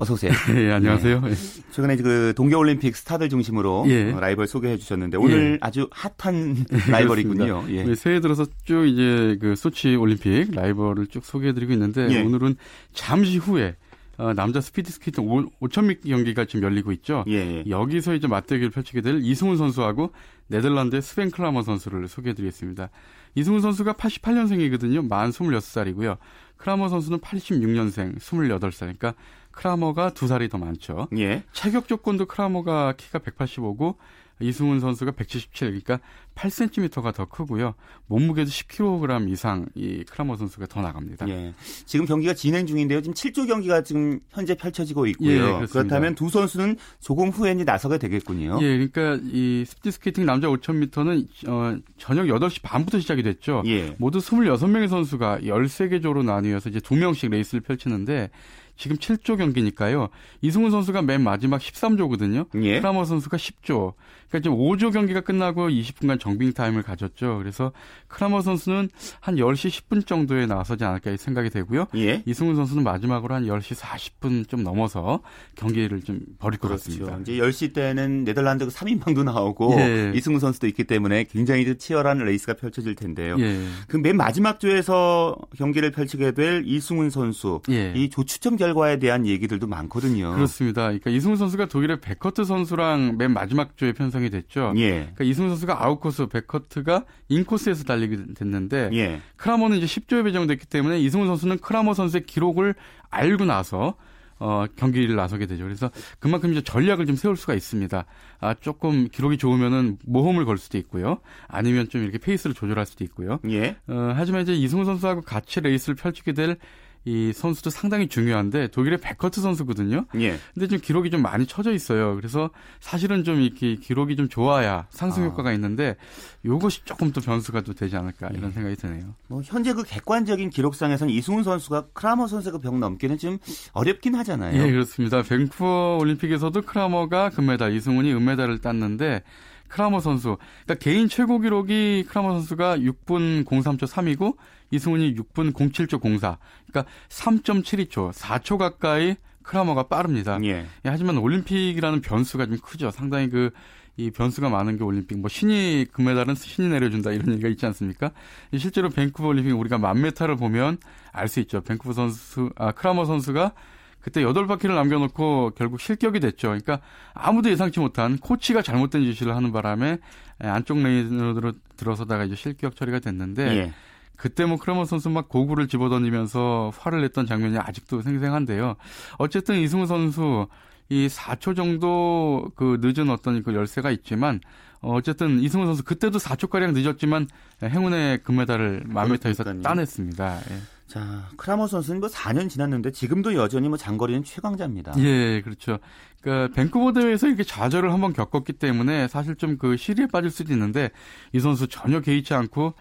어서 0.00 0.14
오세요. 0.14 0.30
예, 0.54 0.70
안녕하세요. 0.72 1.20
네. 1.20 1.34
최근에 1.72 1.96
그 1.96 2.32
동계올림픽 2.36 2.94
스타들 2.94 3.28
중심으로 3.28 3.84
예. 3.88 4.12
어, 4.12 4.20
라이벌 4.20 4.46
소개해 4.46 4.76
주셨는데 4.76 5.16
오늘 5.16 5.54
예. 5.54 5.58
아주 5.60 5.88
핫한 5.90 6.66
라이벌이군요. 6.88 7.64
예. 7.70 7.82
네, 7.82 7.94
새해 7.96 8.20
들어서 8.20 8.46
쭉 8.64 8.86
이제 8.86 9.36
그 9.40 9.56
소치 9.56 9.96
올림픽 9.96 10.54
라이벌을 10.54 11.08
쭉 11.08 11.24
소개해 11.24 11.52
드리고 11.52 11.72
있는데 11.72 12.08
예. 12.10 12.22
오늘은 12.22 12.54
잠시 12.92 13.38
후에 13.38 13.74
어, 14.18 14.34
남자 14.34 14.60
스피드 14.60 14.90
스케이팅 14.90 15.24
5,000m 15.60 16.08
경기가 16.08 16.44
지금 16.44 16.64
열리고 16.64 16.90
있죠. 16.92 17.24
예, 17.28 17.64
여기서 17.68 18.14
이제 18.14 18.26
맞대결을 18.26 18.70
펼치게 18.70 19.00
될 19.00 19.20
이승훈 19.22 19.56
선수하고 19.56 20.12
네덜란드의 20.48 21.02
스벤 21.02 21.30
크라머 21.30 21.62
선수를 21.62 22.08
소개해드리겠습니다. 22.08 22.90
이승훈 23.36 23.60
선수가 23.60 23.92
88년생이거든요. 23.92 25.06
만 25.08 25.30
26살이고요. 25.30 26.18
크라머 26.56 26.88
선수는 26.88 27.20
86년생, 27.20 28.18
28살. 28.18 28.78
그러니까 28.80 29.14
크라머가 29.58 30.10
두 30.10 30.28
살이 30.28 30.48
더 30.48 30.56
많죠. 30.56 31.08
예. 31.16 31.42
체격 31.52 31.88
조건도 31.88 32.26
크라머가 32.26 32.94
키가 32.96 33.18
185고 33.18 33.96
이승훈 34.40 34.78
선수가 34.78 35.10
177, 35.10 35.82
그러니까 35.82 35.98
8cm가 36.36 37.12
더 37.12 37.24
크고요. 37.24 37.74
몸무게도 38.06 38.48
10kg 38.48 39.28
이상 39.32 39.66
이 39.74 40.04
크라머 40.04 40.36
선수가 40.36 40.66
더 40.66 40.80
나갑니다. 40.80 41.28
예. 41.28 41.52
지금 41.86 42.06
경기가 42.06 42.34
진행 42.34 42.68
중인데요. 42.68 43.00
지금 43.00 43.14
7조 43.14 43.48
경기가 43.48 43.82
지금 43.82 44.20
현재 44.30 44.54
펼쳐지고 44.54 45.06
있고요. 45.08 45.62
예. 45.62 45.66
그렇다면 45.66 46.14
두 46.14 46.28
선수는 46.28 46.76
조금 47.00 47.30
후에 47.30 47.50
이제 47.50 47.64
나서게 47.64 47.98
되겠군요. 47.98 48.58
예, 48.62 48.86
그러니까 48.86 49.18
이 49.24 49.64
스피드 49.66 49.90
스케이팅 49.90 50.24
남자 50.24 50.46
5,000m는 50.46 51.48
어, 51.48 51.76
저녁 51.96 52.26
8시 52.26 52.62
반부터 52.62 53.00
시작이 53.00 53.24
됐죠. 53.24 53.64
예. 53.66 53.96
모두 53.98 54.20
26명의 54.20 54.86
선수가 54.88 55.40
13개 55.40 56.00
조로 56.00 56.22
나뉘어서 56.22 56.68
이제 56.68 56.78
2명씩 56.78 57.30
레이스를 57.30 57.60
펼치는데 57.60 58.30
지금 58.78 58.96
7조 58.96 59.36
경기니까요. 59.36 60.08
이승훈 60.40 60.70
선수가 60.70 61.02
맨 61.02 61.20
마지막 61.22 61.60
13조거든요. 61.60 62.46
예. 62.62 62.80
크라머 62.80 63.04
선수가 63.04 63.36
10조. 63.36 63.94
그러니까 64.28 64.40
지금 64.40 64.58
5조 64.58 64.92
경기가 64.92 65.20
끝나고 65.20 65.68
20분간 65.68 66.20
정빙 66.20 66.52
타임을 66.52 66.82
가졌죠. 66.82 67.38
그래서 67.38 67.72
크라머 68.08 68.42
선수는 68.42 68.90
한 69.20 69.36
10시 69.36 69.88
10분 69.88 70.06
정도에 70.06 70.46
나서지 70.46 70.84
않을까 70.84 71.16
생각이 71.16 71.50
되고요. 71.50 71.86
예. 71.96 72.22
이승훈 72.26 72.54
선수는 72.56 72.84
마지막으로 72.84 73.34
한 73.34 73.44
10시 73.44 73.76
40분 73.76 74.48
좀 74.48 74.62
넘어서 74.62 75.20
경기를 75.56 76.02
좀 76.02 76.20
벌일 76.38 76.58
것 76.58 76.68
같습니다. 76.68 77.06
그렇죠. 77.06 77.22
이제 77.22 77.40
10시 77.40 77.72
때는 77.72 78.24
네덜란드 78.24 78.66
3인방도 78.68 79.24
나오고 79.24 79.76
예. 79.78 80.12
이승훈 80.14 80.38
선수도 80.38 80.66
있기 80.66 80.84
때문에 80.84 81.24
굉장히 81.24 81.76
치열한 81.76 82.18
레이스가 82.18 82.54
펼쳐질 82.54 82.94
텐데요. 82.94 83.36
예. 83.38 83.64
그 83.88 84.00
맨 84.00 84.16
마지막 84.16 84.60
조에서 84.60 85.36
경기를 85.56 85.90
펼치게 85.90 86.32
될 86.32 86.62
이승훈 86.66 87.08
선수 87.10 87.62
예. 87.70 87.92
이 87.96 88.10
조추첨 88.10 88.56
결과에 88.56 88.98
대한 88.98 89.26
얘기들도 89.26 89.66
많거든요. 89.66 90.34
그렇습니다. 90.34 90.82
그러니까 90.82 91.10
이승훈 91.10 91.36
선수가 91.36 91.66
독일의 91.66 92.00
베커트 92.00 92.44
선수랑 92.44 93.16
맨 93.16 93.32
마지막 93.32 93.76
조에 93.76 93.92
편성 93.92 94.17
이 94.24 94.30
됐죠. 94.30 94.72
예. 94.76 94.90
그러니까 94.90 95.24
이승훈 95.24 95.50
선수가 95.50 95.84
아웃코스, 95.84 96.26
베커트가 96.26 97.04
인코스에서 97.28 97.84
달리게 97.84 98.34
됐는데 98.34 98.90
예. 98.92 99.20
크라머는 99.36 99.78
이제 99.78 99.86
10조에 99.86 100.24
배정됐기 100.24 100.66
때문에 100.66 101.00
이승훈 101.00 101.26
선수는 101.26 101.58
크라머 101.58 101.94
선수의 101.94 102.24
기록을 102.24 102.74
알고 103.10 103.44
나서 103.44 103.94
어, 104.40 104.66
경기를 104.76 105.16
나서게 105.16 105.46
되죠. 105.46 105.64
그래서 105.64 105.90
그만큼 106.20 106.52
이제 106.52 106.60
전략을 106.62 107.06
좀 107.06 107.16
세울 107.16 107.36
수가 107.36 107.54
있습니다. 107.54 108.04
아, 108.40 108.54
조금 108.54 109.08
기록이 109.08 109.36
좋으면은 109.36 109.98
모험을 110.06 110.44
걸 110.44 110.58
수도 110.58 110.78
있고요. 110.78 111.18
아니면 111.48 111.88
좀 111.88 112.02
이렇게 112.02 112.18
페이스를 112.18 112.54
조절할 112.54 112.86
수도 112.86 113.04
있고요. 113.04 113.40
예. 113.48 113.76
어, 113.88 114.12
하지만 114.14 114.42
이제 114.42 114.54
이승훈 114.54 114.84
선수하고 114.84 115.22
같이 115.22 115.60
레이스를 115.60 115.96
펼치게 115.96 116.32
될 116.32 116.56
이 117.04 117.32
선수도 117.32 117.70
상당히 117.70 118.08
중요한데 118.08 118.68
독일의 118.68 118.98
베커트 118.98 119.40
선수거든요. 119.40 120.04
예. 120.16 120.38
근데 120.52 120.66
좀 120.66 120.78
기록이 120.78 121.10
좀 121.10 121.22
많이 121.22 121.46
쳐져 121.46 121.72
있어요. 121.72 122.16
그래서 122.16 122.50
사실은 122.80 123.24
좀 123.24 123.40
이렇게 123.40 123.76
기록이 123.76 124.16
좀 124.16 124.28
좋아야 124.28 124.86
상승 124.90 125.22
아. 125.22 125.26
효과가 125.26 125.52
있는데 125.52 125.96
요것이 126.44 126.84
조금 126.84 127.12
또 127.12 127.20
변수가 127.20 127.62
또 127.62 127.72
되지 127.72 127.96
않을까 127.96 128.28
이런 128.28 128.52
생각이 128.52 128.76
드네요. 128.76 129.14
뭐 129.28 129.42
현재 129.44 129.72
그 129.72 129.82
객관적인 129.84 130.50
기록상에서는 130.50 131.12
이승훈 131.12 131.44
선수가 131.44 131.88
크라머 131.92 132.26
선수의 132.26 132.58
벽 132.58 132.78
넘기는 132.78 133.16
좀 133.18 133.38
어렵긴 133.72 134.14
하잖아요. 134.16 134.60
예, 134.60 134.70
그렇습니다. 134.70 135.22
밴쿠버 135.22 135.98
올림픽에서도 136.00 136.60
크라머가 136.62 137.30
금메달, 137.30 137.72
이승훈이 137.74 138.12
은메달을 138.12 138.58
땄는데 138.60 139.22
크라머 139.68 140.00
선수, 140.00 140.38
그러니까 140.64 140.82
개인 140.82 141.08
최고 141.08 141.38
기록이 141.38 142.06
크라머 142.08 142.32
선수가 142.32 142.78
6분 142.78 143.44
03초 143.44 143.86
3이고 143.86 144.36
이승훈이 144.70 145.14
6분 145.14 145.52
07초 145.52 146.00
04. 146.20 146.38
그러니까 146.66 146.92
3.72초, 147.08 148.12
4초 148.12 148.58
가까이 148.58 149.16
크라머가 149.42 149.84
빠릅니다. 149.84 150.38
예. 150.44 150.48
예, 150.48 150.66
하지만 150.84 151.16
올림픽이라는 151.18 152.00
변수가 152.02 152.46
좀 152.46 152.58
크죠. 152.58 152.90
상당히 152.90 153.30
그, 153.30 153.50
이 153.96 154.10
변수가 154.10 154.48
많은 154.48 154.76
게 154.76 154.84
올림픽. 154.84 155.18
뭐 155.18 155.28
신이 155.28 155.86
금메달은 155.90 156.34
신이 156.34 156.68
내려준다 156.68 157.10
이런 157.12 157.32
얘기가 157.32 157.48
있지 157.48 157.66
않습니까? 157.66 158.12
이 158.52 158.58
실제로 158.58 158.90
밴쿠버 158.90 159.26
올림픽 159.26 159.52
우리가 159.52 159.78
만 159.78 160.00
메타를 160.02 160.36
보면 160.36 160.78
알 161.12 161.28
수 161.28 161.40
있죠. 161.40 161.62
밴쿠버 161.62 161.94
선수, 161.94 162.50
아, 162.56 162.72
크라머 162.72 163.06
선수가 163.06 163.52
그때 164.00 164.22
여덟 164.22 164.46
바퀴를 164.46 164.74
남겨놓고 164.76 165.52
결국 165.56 165.80
실격이 165.80 166.20
됐죠. 166.20 166.48
그러니까 166.48 166.80
아무도 167.12 167.50
예상치 167.50 167.80
못한 167.80 168.18
코치가 168.18 168.62
잘못된 168.62 169.02
지시를 169.02 169.34
하는 169.34 169.50
바람에 169.50 169.98
안쪽 170.38 170.78
레인으로 170.78 171.52
들어서다가 171.76 172.24
이제 172.24 172.36
실격 172.36 172.76
처리가 172.76 173.00
됐는데 173.00 173.56
예. 173.56 173.72
그때 174.18 174.44
뭐 174.44 174.58
크라머 174.58 174.84
선수 174.84 175.08
막 175.08 175.28
고글을 175.28 175.68
집어던지면서 175.68 176.72
화를 176.76 177.00
냈던 177.02 177.26
장면이 177.26 177.56
아직도 177.56 178.02
생생한데요. 178.02 178.74
어쨌든 179.16 179.60
이승훈 179.60 179.86
선수 179.86 180.48
이 180.90 181.06
4초 181.06 181.54
정도 181.54 182.50
그 182.56 182.78
늦은 182.82 183.10
어떤 183.10 183.42
그 183.42 183.54
열세가 183.54 183.90
있지만 183.92 184.40
어, 184.80 184.94
어쨌든 184.94 185.40
이승훈 185.40 185.66
선수 185.66 185.84
그때도 185.84 186.18
4초 186.18 186.50
가량 186.50 186.74
늦었지만 186.74 187.28
행운의 187.62 188.24
금메달을 188.24 188.84
만미터에서 188.86 189.44
따냈습니다. 189.62 190.40
예. 190.50 190.58
자, 190.88 191.28
크라머 191.36 191.66
선수는 191.66 192.00
뭐 192.00 192.08
4년 192.08 192.48
지났는데 192.48 192.90
지금도 192.92 193.34
여전히 193.34 193.68
뭐 193.68 193.76
장거리는 193.76 194.24
최강자입니다. 194.24 194.94
예, 194.98 195.42
그렇죠. 195.42 195.78
그러니까 196.22 196.52
밴쿠버 196.54 196.92
대회에서 196.94 197.28
이렇게 197.28 197.44
좌절을 197.44 197.92
한번 197.92 198.12
겪었기 198.12 198.54
때문에 198.54 199.06
사실 199.06 199.36
좀 199.36 199.58
그 199.58 199.76
시리에 199.76 200.06
빠질 200.06 200.30
수도 200.30 200.52
있는데 200.54 200.90
이 201.32 201.38
선수 201.40 201.68
전혀 201.68 202.00
개의치 202.00 202.34
않고 202.34 202.74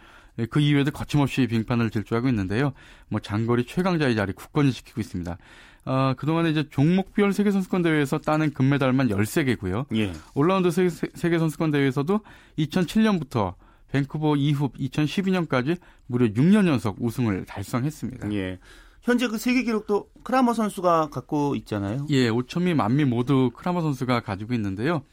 그 0.50 0.60
이후에도 0.60 0.91
거침없이 0.91 1.47
빙판을 1.47 1.89
질주하고 1.89 2.28
있는데요. 2.30 2.73
뭐 3.10 3.19
장거리 3.19 3.65
최강자의 3.65 4.15
자리 4.15 4.34
굳건히 4.34 4.71
지키고 4.71 5.02
있습니다. 5.02 5.38
어, 5.86 6.13
그동안에 6.17 6.50
이제 6.50 6.67
종목별 6.69 7.32
세계선수권 7.34 7.82
대회에서 7.82 8.19
따낸 8.19 8.52
금메달만 8.52 9.08
13개고요. 9.08 9.86
예. 9.95 10.12
올라운드 10.34 10.69
세계, 10.69 10.89
세계 10.89 11.39
선수권 11.39 11.71
대회에서도 11.71 12.19
2007년부터 12.60 13.56
밴쿠버 13.91 14.36
이후 14.36 14.69
2012년까지 14.69 15.78
무려 16.08 16.28
6년 16.28 16.67
연속 16.67 16.97
우승을 17.00 17.45
달성했습니다. 17.45 18.34
예. 18.34 18.60
현재 19.02 19.30
그 19.30 19.38
세계 19.38 19.63
기록도 19.63 20.10
크라머 20.23 20.54
선수가 20.54 21.10
갖고 21.10 21.56
있잖아요. 21.56 22.06
예, 22.10 22.30
5,000미, 22.30 22.73
만미 22.73 23.06
모두 23.06 23.52
크라머 23.56 23.82
선수가 23.82 24.19
가지고 24.19 24.54
있는데요. 24.56 25.04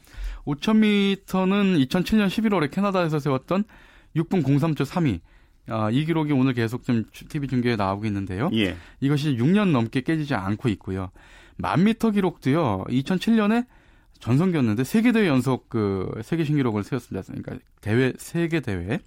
5,000m는 0.45 1.87
2007년 1.87 2.27
11월에 2.27 2.69
캐나다에서 2.69 3.19
세웠던 3.19 3.63
6분 4.15 4.43
03초 4.43 4.85
3이. 4.85 5.19
아, 5.67 5.89
이 5.89 6.05
기록이 6.05 6.31
오늘 6.31 6.53
계속 6.53 6.83
좀 6.83 7.05
TV 7.11 7.47
중계에 7.47 7.75
나오고 7.75 8.05
있는데요. 8.05 8.49
예. 8.53 8.75
이것이 8.99 9.35
6년 9.37 9.71
넘게 9.71 10.01
깨지지 10.01 10.35
않고 10.35 10.69
있고요. 10.69 11.09
만 11.57 11.83
미터 11.83 12.11
기록도요. 12.11 12.85
2007년에 12.87 13.65
전성기였는데 14.19 14.83
세계 14.83 15.11
대회 15.11 15.27
연속 15.27 15.69
그 15.69 16.11
세계 16.23 16.43
신기록을 16.43 16.83
세웠습니다. 16.83 17.25
그러니까 17.27 17.57
대회 17.81 18.13
세계 18.17 18.59
대회. 18.59 18.99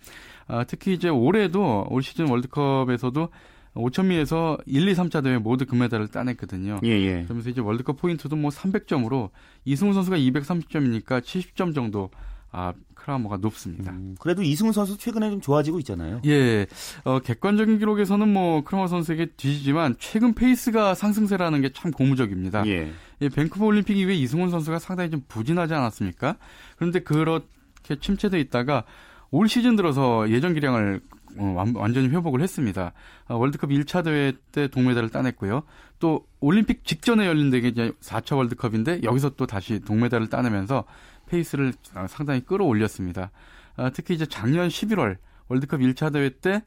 아, 0.47 0.65
특히 0.65 0.95
이제 0.95 1.09
올해도 1.09 1.87
올 1.91 2.03
시즌 2.03 2.29
월드컵에서도 2.29 3.29
5,000미에서 3.75 4.61
1, 4.67 4.89
2, 4.89 4.95
3차 4.95 5.23
대회 5.23 5.39
모두 5.39 5.67
금메달을 5.67 6.09
따냈거든요. 6.09 6.81
예, 6.85 6.89
예. 6.89 7.23
그러면서 7.25 7.51
이제 7.51 7.61
월드컵 7.61 7.99
포인트도 7.99 8.35
뭐 8.35 8.51
300점으로 8.51 9.31
이승훈 9.64 9.93
선수가 9.93 10.17
230점이니까 10.17 11.21
70점 11.21 11.75
정도 11.75 12.11
아, 12.51 12.73
크라머가 12.95 13.37
높습니다. 13.39 13.93
음, 13.93 14.17
그래도 14.19 14.43
이승훈 14.43 14.73
선수 14.73 14.97
최근에 14.99 15.31
좀 15.31 15.41
좋아지고 15.41 15.79
있잖아요. 15.81 16.21
예, 16.27 16.67
어, 17.05 17.19
객관적인 17.21 17.79
기록에서는 17.79 18.27
뭐 18.33 18.65
크라머 18.64 18.87
선수에게 18.87 19.27
뒤지지만 19.37 19.97
최근 19.99 20.35
페이스가 20.35 20.95
상승세라는 20.95 21.61
게 21.63 21.71
참 21.75 21.91
고무적입니다. 21.91 22.67
예. 22.67 22.91
예, 23.21 23.29
밴쿠버 23.29 23.67
올림픽 23.67 23.97
이후에 23.99 24.15
이승훈 24.15 24.51
선수가 24.51 24.79
상당히 24.79 25.11
좀 25.11 25.23
부진하지 25.29 25.75
않았습니까? 25.75 26.37
그런데 26.77 27.01
그렇게 27.01 27.97
침체돼 28.01 28.41
있다가 28.41 28.85
올 29.31 29.49
시즌 29.49 29.77
들어서 29.77 30.29
예전 30.31 30.55
기량을 30.55 31.01
어, 31.37 31.53
완, 31.55 31.75
완전히 31.77 32.09
회복을 32.09 32.41
했습니다. 32.41 32.93
어, 33.29 33.37
월드컵 33.37 33.71
1차 33.71 34.03
대회 34.03 34.33
때 34.51 34.67
동메달을 34.69 35.11
따냈고요. 35.11 35.63
또 35.99 36.27
올림픽 36.41 36.85
직전에 36.85 37.27
열린 37.27 37.51
게 37.51 37.59
이제 37.69 37.93
4차 38.01 38.37
월드컵인데 38.37 39.01
여기서 39.03 39.31
또 39.37 39.47
다시 39.47 39.79
동메달을 39.81 40.29
따내면서 40.29 40.85
페이스를 41.29 41.72
어, 41.95 42.07
상당히 42.09 42.41
끌어올렸습니다. 42.41 43.31
아, 43.76 43.91
특히 43.91 44.14
이제 44.14 44.26
작년 44.26 44.68
11월 44.68 45.16
월드컵 45.49 45.81
1차 45.81 46.12
대회 46.12 46.31
때 46.31 46.62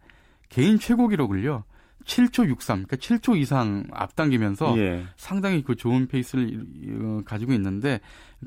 개인 0.49 0.79
최고 0.79 1.07
기록을요. 1.07 1.63
7초 2.05 2.47
63, 2.47 2.85
그러니까 2.85 2.95
7초 2.95 3.37
이상 3.37 3.83
앞당기면서 3.91 4.75
예. 4.79 5.05
상당히 5.17 5.63
그 5.63 5.75
좋은 5.75 6.07
페이스를 6.07 6.65
어, 7.01 7.21
가지고 7.25 7.53
있는데 7.53 7.99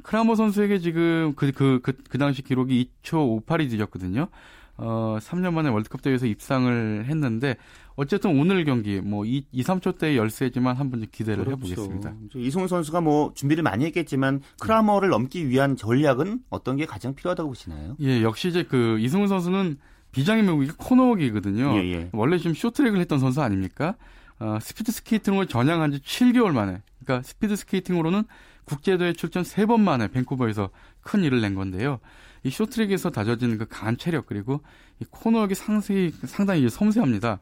크라모 0.02 0.34
선수에게 0.34 0.78
지금 0.80 1.34
그그 1.36 1.80
그 1.80 1.92
그 2.08 2.18
당시 2.18 2.42
기록이 2.42 2.90
2초 3.02 3.46
58이 3.46 3.70
뒤졌거든요. 3.70 4.28
어, 4.76 5.18
3년 5.20 5.52
만에 5.52 5.68
월드컵 5.68 6.02
대회에서 6.02 6.26
입상을 6.26 7.04
했는데 7.06 7.56
어쨌든 7.96 8.38
오늘 8.38 8.64
경기 8.64 9.00
뭐 9.00 9.24
2, 9.24 9.46
2 9.52 9.62
3초 9.62 9.98
대 9.98 10.16
열세지만 10.16 10.76
한번 10.76 11.06
기대를 11.10 11.44
그렇죠. 11.44 11.70
해보겠습니다. 11.70 12.14
이승훈 12.34 12.66
선수가 12.66 13.00
뭐 13.00 13.32
준비를 13.34 13.62
많이 13.62 13.84
했겠지만 13.86 14.40
크라머를 14.58 15.10
넘기 15.10 15.48
위한 15.48 15.76
전략은 15.76 16.40
어떤 16.50 16.76
게 16.76 16.86
가장 16.86 17.14
필요하다고 17.14 17.50
보시나요? 17.50 17.96
예, 18.00 18.22
역시 18.22 18.48
이제 18.48 18.64
그 18.64 18.98
이승훈 18.98 19.28
선수는 19.28 19.78
비장의 20.10 20.44
매국이 20.44 20.68
코너웍이거든요. 20.76 21.74
예, 21.76 21.92
예. 21.92 22.10
원래 22.12 22.38
지금 22.38 22.54
쇼트랙을 22.54 22.98
했던 23.00 23.18
선수 23.18 23.42
아닙니까? 23.42 23.94
어, 24.40 24.58
스피드 24.60 24.90
스케이팅으로 24.90 25.46
전향한 25.46 25.92
지 25.92 25.98
7개월 26.00 26.52
만에, 26.52 26.82
그러니까 27.04 27.22
스피드 27.26 27.54
스케이팅으로는 27.54 28.24
국제대회 28.64 29.12
출전 29.12 29.42
3번 29.42 29.80
만에 29.80 30.08
밴쿠버에서 30.08 30.70
큰 31.02 31.22
일을 31.22 31.40
낸 31.40 31.54
건데요. 31.54 32.00
이 32.44 32.50
쇼트랙에서 32.50 33.10
다져진 33.10 33.58
그 33.58 33.66
강한 33.66 33.96
체력 33.96 34.26
그리고 34.26 34.60
이 35.00 35.04
코너웍이 35.10 35.54
상당히, 35.54 36.12
상당히 36.26 36.68
섬세합니다. 36.68 37.38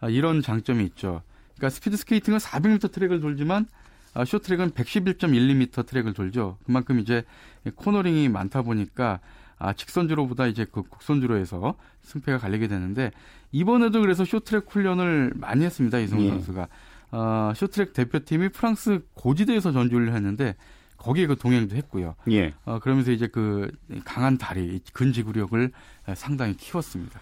아, 0.00 0.08
이런 0.08 0.42
장점이 0.42 0.84
있죠. 0.86 1.22
그러니까 1.54 1.70
스피드 1.70 1.96
스케이팅은 1.96 2.38
400m 2.38 2.90
트랙을 2.90 3.20
돌지만 3.20 3.66
아, 4.14 4.24
쇼트랙은 4.24 4.70
111.12m 4.70 5.86
트랙을 5.86 6.14
돌죠. 6.14 6.56
그만큼 6.64 6.98
이제 6.98 7.22
코너링이 7.74 8.30
많다 8.30 8.62
보니까 8.62 9.20
아, 9.58 9.74
직선주로보다 9.74 10.46
이제 10.46 10.64
그 10.70 10.82
곡선주로 10.82 11.36
해서 11.36 11.76
승패가 12.02 12.38
갈리게 12.38 12.66
되는데 12.66 13.10
이번에도 13.52 14.00
그래서 14.00 14.24
쇼트랙 14.24 14.66
훈련을 14.68 15.32
많이 15.36 15.64
했습니다. 15.64 15.98
이승훈 15.98 16.24
예. 16.24 16.30
선수가. 16.30 16.68
어, 17.12 17.52
쇼트랙 17.54 17.92
대표팀이 17.92 18.48
프랑스 18.50 19.00
고지대에서 19.14 19.72
전주를 19.72 20.14
했는데 20.14 20.56
거기에 21.06 21.26
그 21.28 21.36
동행도 21.36 21.76
했고요. 21.76 22.16
예. 22.32 22.52
어, 22.64 22.80
그러면서 22.80 23.12
이제 23.12 23.28
그 23.28 23.70
강한 24.04 24.38
다리, 24.38 24.80
근지구력을 24.92 25.70
상당히 26.16 26.56
키웠습니다. 26.56 27.20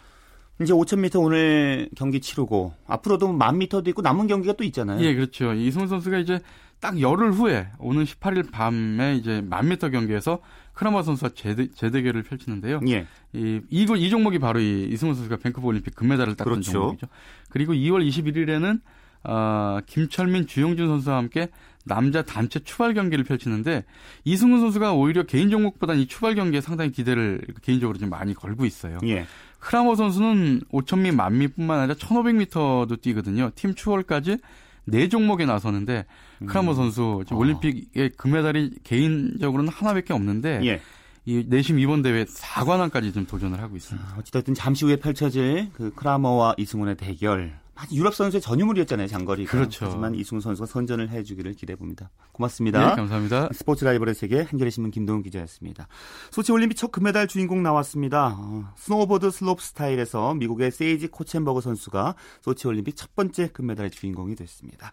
이제 0.63 0.73
5,000m 0.73 1.21
오늘 1.21 1.91
경기 1.95 2.21
치르고 2.21 2.73
앞으로도 2.87 3.27
10,000m도 3.29 3.89
있고 3.89 4.01
남은 4.01 4.27
경기가 4.27 4.55
또 4.55 4.65
있잖아요. 4.65 5.01
예, 5.01 5.15
그렇죠. 5.15 5.53
이승훈 5.53 5.89
선수가 5.89 6.19
이제 6.19 6.41
딱 6.81 6.99
열흘 7.01 7.33
후에 7.33 7.69
오는 7.79 8.05
18일 8.05 8.51
밤에 8.51 9.17
이제 9.17 9.43
1000m 9.51 9.93
경기에서 9.93 10.39
크라마 10.73 11.03
선수와 11.03 11.33
재대, 11.35 11.71
재대결을 11.71 12.23
펼치는데요. 12.23 12.81
예. 12.89 13.07
이, 13.35 13.61
이거, 13.69 13.97
이 13.97 14.09
종목이 14.09 14.39
바로 14.39 14.61
이 14.61 14.89
이승훈 14.93 15.15
선수가 15.15 15.37
밴쿠버 15.39 15.67
올림픽 15.67 15.95
금메달을 15.95 16.37
땄던 16.37 16.55
그렇죠. 16.55 16.73
종목이죠. 16.73 17.07
그리고 17.51 17.75
2월 17.75 18.09
21일에는 18.09 18.81
어, 19.25 19.79
김철민, 19.87 20.47
주영준 20.47 20.87
선수와 20.87 21.17
함께 21.17 21.49
남자 21.85 22.23
단체 22.23 22.61
추발 22.61 22.95
경기를 22.95 23.25
펼치는데 23.25 23.85
이승훈 24.25 24.61
선수가 24.61 24.95
오히려 24.95 25.23
개인 25.25 25.51
종목보다는 25.51 26.01
이 26.03 26.07
추발 26.07 26.35
경기에 26.35 26.61
상당히 26.61 26.91
기대를 26.91 27.43
개인적으로 27.63 27.99
좀 27.99 28.11
많이 28.11 28.35
걸고 28.35 28.65
있어요. 28.65 28.99
예. 29.05 29.27
크라머 29.59 29.95
선수는 29.95 30.63
5,000미, 30.73 31.15
만미뿐만 31.15 31.79
아니라 31.79 31.95
1,500m도 31.95 33.01
뛰거든요. 33.01 33.51
팀 33.55 33.75
추월까지 33.75 34.39
네 34.87 35.09
종목에 35.09 35.47
나서는데 35.47 36.05
크라머 36.47 36.75
선수 36.75 37.23
지금 37.25 37.39
올림픽의 37.39 38.11
금메달이 38.17 38.73
개인적으로는 38.85 39.73
하나밖에 39.73 40.13
없는데 40.13 40.61
예. 40.65 40.81
이 41.27 41.45
내심 41.49 41.79
이번 41.79 42.03
대회 42.03 42.25
4관왕까지 42.25 43.15
좀 43.15 43.27
도전을 43.27 43.61
하고 43.61 43.77
있습니다. 43.77 44.07
아, 44.07 44.19
어찌됐든 44.19 44.53
잠시 44.53 44.85
후에 44.85 44.97
펼쳐질 44.97 45.71
그 45.73 45.91
크라머와 45.95 46.55
이승훈의 46.59 46.97
대결. 46.97 47.59
유럽 47.93 48.15
선수의 48.15 48.41
전유물이었잖아요, 48.41 49.09
장거리가. 49.09 49.51
그렇죠. 49.51 49.87
하지만 49.87 50.15
이승훈 50.15 50.41
선수가 50.41 50.67
선전을 50.67 51.11
해주기를 51.11 51.55
기대해 51.55 51.77
봅니다. 51.77 52.11
고맙습니다. 52.33 52.91
네, 52.91 52.97
감사합니다. 52.97 53.49
스포츠 53.53 53.85
라이벌의 53.85 54.15
세계 54.15 54.43
한겨레 54.43 54.71
신문 54.71 54.91
김동훈 54.91 55.23
기자였습니다. 55.23 55.89
소치 56.31 56.53
올림픽 56.53 56.77
첫 56.77 56.93
금메달 56.93 57.27
주인공 57.27 57.63
나왔습니다. 57.63 58.37
어, 58.39 58.73
스노우보드 58.77 59.31
슬롭 59.31 59.61
스타일에서 59.61 60.35
미국의 60.35 60.71
세이지 60.71 61.09
코첸버그 61.09 61.61
선수가 61.61 62.15
소치 62.43 62.67
올림픽 62.69 62.97
첫 62.97 63.15
번째 63.15 63.49
금메달의 63.49 63.91
주인공이 63.91 64.37
됐습니다. 64.37 64.91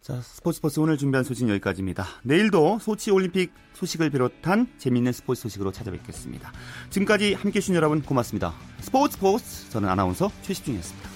자, 0.00 0.20
스포츠 0.20 0.58
스포츠 0.58 0.78
오늘 0.78 0.96
준비한 0.96 1.24
소식 1.24 1.48
여기까지입니다. 1.48 2.06
내일도 2.22 2.78
소치 2.80 3.10
올림픽 3.10 3.52
소식을 3.72 4.10
비롯한 4.10 4.68
재미있는 4.78 5.12
스포츠 5.12 5.42
소식으로 5.42 5.72
찾아뵙겠습니다. 5.72 6.52
지금까지 6.90 7.34
함께 7.34 7.58
해주신 7.58 7.74
여러분 7.74 8.00
고맙습니다. 8.02 8.54
스포츠 8.80 9.16
스포츠 9.16 9.68
저는 9.70 9.88
아나운서 9.88 10.30
최시중이었습니다. 10.42 11.15